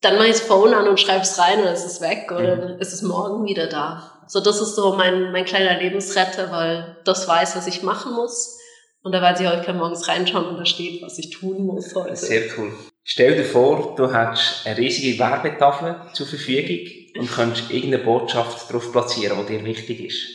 Dann 0.01 0.15
mache 0.15 0.27
ich 0.27 0.33
das 0.33 0.41
Phone 0.41 0.73
an 0.73 0.87
und 0.87 0.99
schreibe 0.99 1.23
es 1.23 1.37
rein 1.37 1.59
und 1.59 1.67
es 1.67 1.83
ist 1.83 2.01
weg 2.01 2.31
oder 2.31 2.55
mhm. 2.55 2.79
ist 2.79 2.93
es 2.93 3.01
morgen 3.01 3.45
wieder 3.45 3.67
da. 3.67 4.23
So, 4.27 4.39
das 4.39 4.61
ist 4.61 4.75
so 4.75 4.93
mein, 4.93 5.31
mein 5.31 5.45
kleiner 5.45 5.79
Lebensretter, 5.81 6.51
weil 6.51 6.97
das 7.03 7.27
weiß, 7.27 7.55
was 7.55 7.67
ich 7.67 7.83
machen 7.83 8.13
muss. 8.13 8.57
Und 9.01 9.11
da 9.13 9.21
weiß 9.21 9.39
ich 9.39 9.47
auch, 9.47 9.57
ich 9.57 9.65
kann 9.65 9.77
morgens 9.77 10.07
reinschauen 10.07 10.45
und 10.45 10.57
da 10.57 10.65
steht, 10.65 11.01
was 11.01 11.17
ich 11.17 11.31
tun 11.31 11.65
muss 11.65 11.95
heute. 11.95 12.15
Sehr 12.15 12.43
cool. 12.57 12.71
Stell 13.03 13.35
dir 13.35 13.45
vor, 13.45 13.95
du 13.97 14.13
hättest 14.13 14.67
eine 14.67 14.77
riesige 14.77 15.17
Werbetafel 15.17 15.95
zur 16.13 16.27
Verfügung 16.27 16.85
und 17.17 17.31
könntest 17.31 17.71
irgendeine 17.71 18.03
Botschaft 18.03 18.69
darauf 18.69 18.91
platzieren, 18.91 19.45
die 19.47 19.57
dir 19.57 19.65
wichtig 19.65 20.05
ist. 20.05 20.27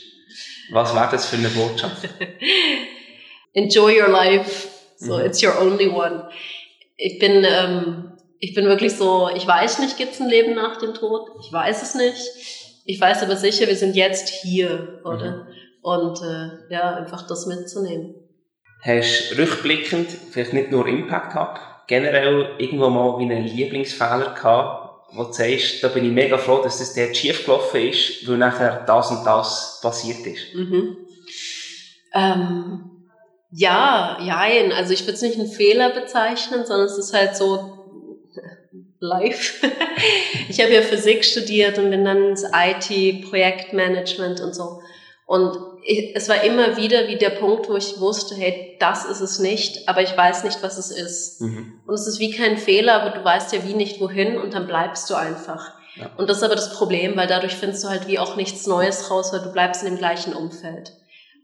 Was 0.72 0.94
wäre 0.94 1.08
das 1.12 1.26
für 1.26 1.36
eine 1.36 1.50
Botschaft? 1.50 2.08
Enjoy 3.52 4.00
your 4.00 4.08
life. 4.08 4.68
So, 4.96 5.18
mhm. 5.18 5.26
it's 5.26 5.42
your 5.42 5.60
only 5.60 5.88
one. 5.88 6.28
Ich 6.96 7.18
bin, 7.18 7.44
ähm, 7.44 8.13
ich 8.44 8.52
bin 8.54 8.66
wirklich 8.66 8.94
so, 8.94 9.30
ich 9.34 9.46
weiß 9.46 9.78
nicht, 9.78 9.96
gibt 9.96 10.12
es 10.12 10.20
ein 10.20 10.28
Leben 10.28 10.54
nach 10.54 10.76
dem 10.76 10.92
Tod? 10.92 11.30
Ich 11.40 11.50
weiß 11.50 11.82
es 11.82 11.94
nicht. 11.94 12.20
Ich 12.84 13.00
weiß 13.00 13.22
aber 13.22 13.36
sicher, 13.36 13.66
wir 13.66 13.74
sind 13.74 13.96
jetzt 13.96 14.28
hier, 14.28 15.00
oder? 15.02 15.30
Mhm. 15.30 15.46
Und 15.80 16.20
äh, 16.20 16.50
ja, 16.70 16.94
einfach 16.94 17.26
das 17.26 17.46
mitzunehmen. 17.46 18.14
Hast 18.82 19.30
du 19.30 19.38
rückblickend 19.38 20.10
vielleicht 20.30 20.52
nicht 20.52 20.70
nur 20.70 20.86
Impact 20.86 21.34
Hub, 21.34 21.58
generell 21.86 22.50
irgendwo 22.58 22.90
mal 22.90 23.18
wie 23.18 23.22
einen 23.22 23.46
Lieblingsfehler 23.46 24.34
gehabt, 24.34 25.06
wo 25.14 25.24
du 25.24 25.32
sagst, 25.32 25.82
da 25.82 25.88
bin 25.88 26.04
ich 26.04 26.12
mega 26.12 26.36
froh, 26.36 26.60
dass 26.62 26.80
das 26.80 26.94
dort 26.94 27.16
schief 27.16 27.46
gelaufen 27.46 27.80
ist, 27.88 28.28
weil 28.28 28.36
nachher 28.36 28.84
das 28.86 29.10
und 29.10 29.24
das 29.24 29.80
passiert 29.82 30.26
ist? 30.26 30.54
Mhm. 30.54 30.98
Ähm, 32.12 33.08
ja, 33.50 34.18
jein. 34.20 34.70
Also 34.70 34.92
ich 34.92 35.02
würde 35.02 35.14
es 35.14 35.22
nicht 35.22 35.38
einen 35.38 35.48
Fehler 35.48 35.90
bezeichnen, 35.90 36.66
sondern 36.66 36.88
es 36.88 36.98
ist 36.98 37.14
halt 37.14 37.36
so 37.36 37.83
live. 39.00 39.62
ich 40.48 40.60
habe 40.60 40.72
ja 40.72 40.82
Physik 40.82 41.24
studiert 41.24 41.78
und 41.78 41.90
bin 41.90 42.04
dann 42.04 42.30
ins 42.30 42.44
IT, 42.44 43.28
Projektmanagement 43.28 44.40
und 44.40 44.54
so. 44.54 44.80
Und 45.26 45.56
ich, 45.84 46.14
es 46.16 46.28
war 46.28 46.42
immer 46.42 46.76
wieder 46.76 47.08
wie 47.08 47.16
der 47.16 47.30
Punkt, 47.30 47.68
wo 47.68 47.76
ich 47.76 48.00
wusste, 48.00 48.34
hey, 48.34 48.76
das 48.80 49.04
ist 49.04 49.20
es 49.20 49.38
nicht, 49.38 49.88
aber 49.88 50.02
ich 50.02 50.16
weiß 50.16 50.44
nicht, 50.44 50.62
was 50.62 50.78
es 50.78 50.90
ist. 50.90 51.40
Mhm. 51.40 51.80
Und 51.86 51.94
es 51.94 52.06
ist 52.06 52.20
wie 52.20 52.30
kein 52.30 52.56
Fehler, 52.56 53.02
aber 53.02 53.10
du 53.16 53.24
weißt 53.24 53.52
ja 53.52 53.64
wie 53.64 53.74
nicht 53.74 54.00
wohin 54.00 54.38
und 54.38 54.54
dann 54.54 54.66
bleibst 54.66 55.08
du 55.10 55.14
einfach. 55.14 55.72
Ja. 55.96 56.10
Und 56.16 56.28
das 56.28 56.38
ist 56.38 56.42
aber 56.42 56.56
das 56.56 56.74
Problem, 56.74 57.16
weil 57.16 57.26
dadurch 57.26 57.54
findest 57.54 57.84
du 57.84 57.88
halt 57.88 58.08
wie 58.08 58.18
auch 58.18 58.36
nichts 58.36 58.66
Neues 58.66 59.10
raus, 59.10 59.32
weil 59.32 59.40
du 59.40 59.52
bleibst 59.52 59.82
in 59.82 59.90
dem 59.90 59.98
gleichen 59.98 60.34
Umfeld. 60.34 60.92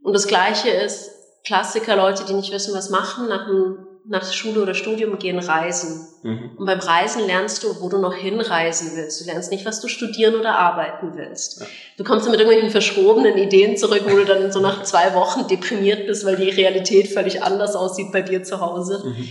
Und 0.03 0.15
das 0.15 0.27
Gleiche 0.27 0.71
ist, 0.71 1.11
Klassiker, 1.45 1.97
Leute, 1.97 2.25
die 2.25 2.35
nicht 2.35 2.53
wissen, 2.53 2.75
was 2.75 2.91
machen 2.91 3.29
nach 3.29 3.47
dem 3.47 3.87
nach 4.09 4.33
Schule 4.33 4.63
oder 4.63 4.75
Studium 4.75 5.19
gehen 5.19 5.39
reisen. 5.39 6.09
Mhm. 6.23 6.51
Und 6.57 6.67
beim 6.67 6.79
Reisen 6.79 7.27
lernst 7.27 7.63
du, 7.63 7.81
wo 7.81 7.89
du 7.89 7.99
noch 7.99 8.15
hinreisen 8.15 8.93
willst. 8.95 9.21
Du 9.21 9.25
lernst 9.27 9.51
nicht, 9.51 9.67
was 9.67 9.81
du 9.81 9.89
studieren 9.89 10.35
oder 10.35 10.57
arbeiten 10.57 11.13
willst. 11.17 11.61
Ja. 11.61 11.67
Du 11.97 12.05
kommst 12.05 12.27
dann 12.27 12.33
mit 12.33 12.41
irgendwelchen 12.41 12.71
verschrobenen 12.71 13.37
Ideen 13.39 13.77
zurück, 13.77 14.03
wo 14.07 14.17
du 14.17 14.25
dann 14.25 14.51
so 14.53 14.61
nach 14.61 14.83
zwei 14.83 15.15
Wochen 15.15 15.47
deprimiert 15.49 16.07
bist, 16.07 16.25
weil 16.25 16.37
die 16.37 16.51
Realität 16.51 17.09
völlig 17.09 17.43
anders 17.43 17.77
aussieht 17.77 18.13
bei 18.13 18.23
dir 18.23 18.43
zu 18.43 18.61
Hause. 18.61 19.03
Mhm. 19.05 19.29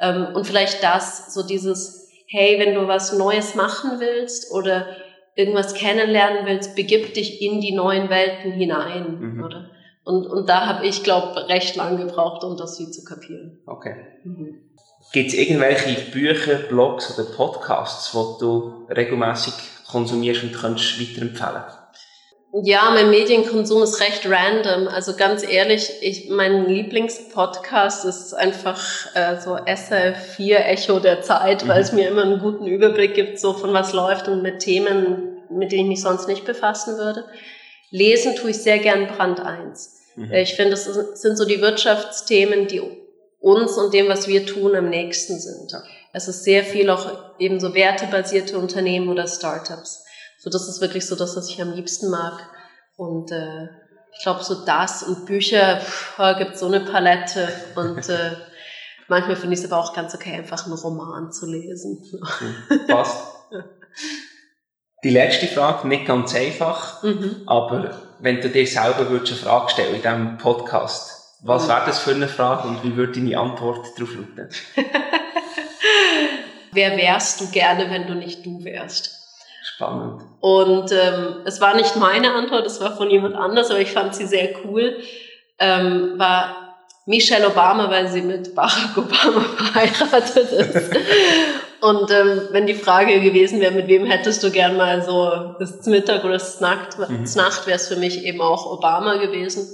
Ähm, 0.00 0.26
und 0.34 0.46
vielleicht 0.46 0.82
das, 0.82 1.32
so 1.34 1.46
dieses, 1.46 2.08
hey, 2.26 2.58
wenn 2.58 2.74
du 2.74 2.88
was 2.88 3.12
Neues 3.12 3.54
machen 3.54 4.00
willst 4.00 4.50
oder 4.52 4.86
irgendwas 5.34 5.74
kennenlernen 5.74 6.46
willst, 6.46 6.74
begib 6.76 7.14
dich 7.14 7.40
in 7.40 7.60
die 7.60 7.72
neuen 7.72 8.10
Welten 8.10 8.52
hinein, 8.52 9.18
mhm. 9.18 9.44
oder? 9.44 9.70
Und, 10.04 10.26
und 10.26 10.48
da 10.48 10.66
habe 10.66 10.86
ich, 10.86 11.04
glaube 11.04 11.48
recht 11.48 11.76
lang 11.76 11.96
gebraucht, 11.96 12.42
um 12.44 12.56
das 12.56 12.76
zu 12.76 13.04
kapieren. 13.04 13.60
Okay. 13.66 13.94
Mhm. 14.24 14.60
Gibt 15.12 15.28
es 15.28 15.34
irgendwelche 15.34 16.10
Bücher, 16.10 16.54
Blogs 16.54 17.18
oder 17.18 17.28
Podcasts, 17.28 18.14
wo 18.14 18.36
du 18.40 18.86
regelmäßig 18.92 19.52
konsumierst 19.90 20.44
und 20.44 20.52
könntest 20.54 21.00
weiterempfehlen? 21.00 21.62
Ja, 22.64 22.90
mein 22.92 23.08
Medienkonsum 23.08 23.82
ist 23.82 24.00
recht 24.00 24.28
random. 24.28 24.86
Also 24.88 25.14
ganz 25.16 25.42
ehrlich, 25.42 25.90
ich, 26.02 26.28
mein 26.28 26.66
Lieblingspodcast 26.66 28.04
ist 28.04 28.34
einfach 28.34 28.78
äh, 29.14 29.40
so 29.40 29.56
SRF4 29.56 30.56
Echo 30.56 30.98
der 30.98 31.22
Zeit, 31.22 31.64
mhm. 31.64 31.68
weil 31.68 31.80
es 31.80 31.92
mir 31.92 32.08
immer 32.08 32.22
einen 32.22 32.40
guten 32.40 32.66
Überblick 32.66 33.14
gibt, 33.14 33.38
so 33.40 33.54
von 33.54 33.72
was 33.72 33.94
läuft 33.94 34.28
und 34.28 34.42
mit 34.42 34.60
Themen, 34.60 35.38
mit 35.48 35.72
denen 35.72 35.84
ich 35.84 35.88
mich 35.88 36.02
sonst 36.02 36.28
nicht 36.28 36.44
befassen 36.44 36.98
würde. 36.98 37.24
Lesen 37.92 38.34
tue 38.34 38.50
ich 38.50 38.58
sehr 38.58 38.78
gern 38.78 39.06
Brand 39.06 39.38
1. 39.38 40.00
Mhm. 40.16 40.32
Ich 40.32 40.54
finde, 40.54 40.70
das 40.70 40.84
sind 40.84 41.36
so 41.36 41.44
die 41.44 41.60
Wirtschaftsthemen, 41.60 42.66
die 42.66 42.82
uns 43.38 43.76
und 43.76 43.92
dem, 43.92 44.08
was 44.08 44.26
wir 44.26 44.46
tun, 44.46 44.74
am 44.74 44.88
nächsten 44.88 45.38
sind. 45.38 45.72
Es 46.12 46.26
ist 46.26 46.44
sehr 46.44 46.64
viel 46.64 46.90
auch 46.90 47.38
eben 47.38 47.60
so 47.60 47.74
wertebasierte 47.74 48.58
Unternehmen 48.58 49.08
oder 49.08 49.26
Startups. 49.26 50.04
So, 50.38 50.50
das 50.50 50.68
ist 50.68 50.80
wirklich 50.80 51.06
so 51.06 51.16
das, 51.16 51.36
was 51.36 51.50
ich 51.50 51.60
am 51.60 51.72
liebsten 51.72 52.10
mag. 52.10 52.40
Und 52.96 53.30
äh, 53.30 53.64
ich 54.16 54.22
glaube, 54.22 54.42
so 54.42 54.64
das 54.64 55.02
und 55.02 55.26
Bücher 55.26 55.78
pff, 55.80 56.18
gibt 56.38 56.56
so 56.56 56.66
eine 56.66 56.80
Palette. 56.80 57.48
Und 57.76 58.08
äh, 58.08 58.32
manchmal 59.08 59.36
finde 59.36 59.54
ich 59.54 59.60
es 59.60 59.70
aber 59.70 59.82
auch 59.82 59.94
ganz 59.94 60.14
okay, 60.14 60.32
einfach 60.32 60.64
einen 60.64 60.74
Roman 60.74 61.30
zu 61.30 61.46
lesen. 61.46 62.02
Mhm, 62.70 62.86
passt. 62.86 63.18
Die 65.04 65.10
letzte 65.10 65.48
Frage, 65.48 65.88
nicht 65.88 66.06
ganz 66.06 66.34
einfach, 66.34 67.02
mhm. 67.02 67.42
aber 67.46 67.90
wenn 68.20 68.40
du 68.40 68.48
dir 68.48 68.66
selber 68.66 69.10
würdest 69.10 69.32
eine 69.32 69.40
Frage 69.40 69.70
stellen 69.70 69.94
in 69.96 70.02
diesem 70.02 70.38
Podcast, 70.38 71.38
was 71.40 71.64
mhm. 71.64 71.68
wäre 71.70 71.82
das 71.86 71.98
für 71.98 72.12
eine 72.12 72.28
Frage 72.28 72.68
und 72.68 72.84
wie 72.84 72.96
würde 72.96 73.12
deine 73.14 73.36
Antwort 73.36 73.84
darauf 73.96 74.14
lauten? 74.14 74.48
Wer 76.72 76.96
wärst 76.96 77.40
du 77.40 77.50
gerne, 77.50 77.90
wenn 77.90 78.06
du 78.06 78.14
nicht 78.14 78.46
du 78.46 78.62
wärst? 78.64 79.18
Spannend. 79.64 80.22
Und 80.40 80.92
ähm, 80.92 81.42
es 81.44 81.60
war 81.60 81.74
nicht 81.74 81.96
meine 81.96 82.32
Antwort, 82.32 82.64
es 82.66 82.80
war 82.80 82.96
von 82.96 83.10
jemand 83.10 83.34
anders, 83.34 83.70
aber 83.70 83.80
ich 83.80 83.90
fand 83.90 84.14
sie 84.14 84.26
sehr 84.26 84.50
cool. 84.64 84.96
Ähm, 85.58 86.14
war 86.16 86.76
Michelle 87.06 87.48
Obama, 87.48 87.90
weil 87.90 88.08
sie 88.08 88.22
mit 88.22 88.54
Barack 88.54 88.96
Obama 88.96 89.40
verheiratet 89.56 90.52
ist. 90.52 90.90
Und 91.82 92.10
ähm, 92.10 92.48
wenn 92.52 92.66
die 92.66 92.74
Frage 92.74 93.20
gewesen 93.20 93.60
wäre, 93.60 93.72
mit 93.72 93.88
wem 93.88 94.06
hättest 94.06 94.42
du 94.42 94.50
gern 94.50 94.76
mal 94.76 95.02
so 95.02 95.56
das 95.58 95.84
Mittag 95.86 96.24
oder 96.24 96.34
das 96.34 96.60
Nacht, 96.60 96.98
mhm. 96.98 97.24
Nacht 97.36 97.66
wäre 97.66 97.76
es 97.76 97.88
für 97.88 97.96
mich 97.96 98.24
eben 98.24 98.40
auch 98.40 98.66
Obama 98.66 99.16
gewesen 99.16 99.68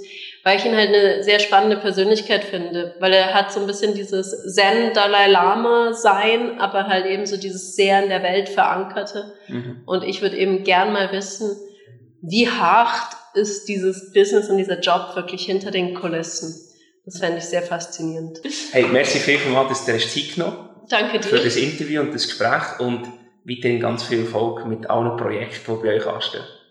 weil 0.49 0.59
ich 0.59 0.64
ihn 0.64 0.77
halt 0.77 0.88
eine 0.88 1.23
sehr 1.23 1.38
spannende 1.40 1.77
Persönlichkeit 1.77 2.42
finde, 2.42 2.94
weil 3.01 3.12
er 3.12 3.35
hat 3.35 3.53
so 3.53 3.61
ein 3.61 3.66
bisschen 3.66 3.94
dieses 3.94 4.55
Zen-Dalai-Lama-Sein, 4.55 6.59
aber 6.59 6.87
halt 6.87 7.05
eben 7.05 7.27
so 7.27 7.37
dieses 7.37 7.77
sehr 7.77 8.03
in 8.03 8.09
der 8.09 8.23
Welt 8.23 8.49
verankerte. 8.49 9.35
Mhm. 9.49 9.83
Und 9.85 10.05
ich 10.05 10.23
würde 10.23 10.38
eben 10.38 10.64
gern 10.64 10.94
mal 10.94 11.12
wissen, 11.12 11.55
wie 12.23 12.49
hart 12.49 13.14
ist 13.35 13.68
dieses 13.68 14.14
Business 14.14 14.49
und 14.49 14.57
dieser 14.57 14.81
Job 14.81 15.14
wirklich 15.14 15.44
hinter 15.44 15.71
den 15.71 15.94
Kulissen. 15.94 16.55
Das 17.05 17.18
fände 17.18 17.37
ich 17.38 17.44
sehr 17.44 17.62
faszinierend. 17.62 18.40
Hey, 18.73 18.87
merci 18.90 19.18
vielmals, 19.18 19.68
dass 19.68 19.85
du 19.85 19.92
dir 19.92 19.99
Zeit 19.99 20.35
genommen 20.35 20.67
Danke 20.88 21.20
dir. 21.20 21.29
Für 21.29 21.38
das 21.38 21.57
Interview 21.57 22.01
und 22.01 22.14
das 22.14 22.27
Gespräch 22.27 22.81
und 22.81 23.07
weiterhin 23.44 23.81
ganz 23.81 24.05
viel 24.05 24.20
Erfolg 24.20 24.66
mit 24.66 24.88
allen 24.88 25.16
Projekten, 25.16 25.77
die 25.77 25.87
bei 25.87 25.96
euch 25.96 26.07
anstehen. 26.07 26.44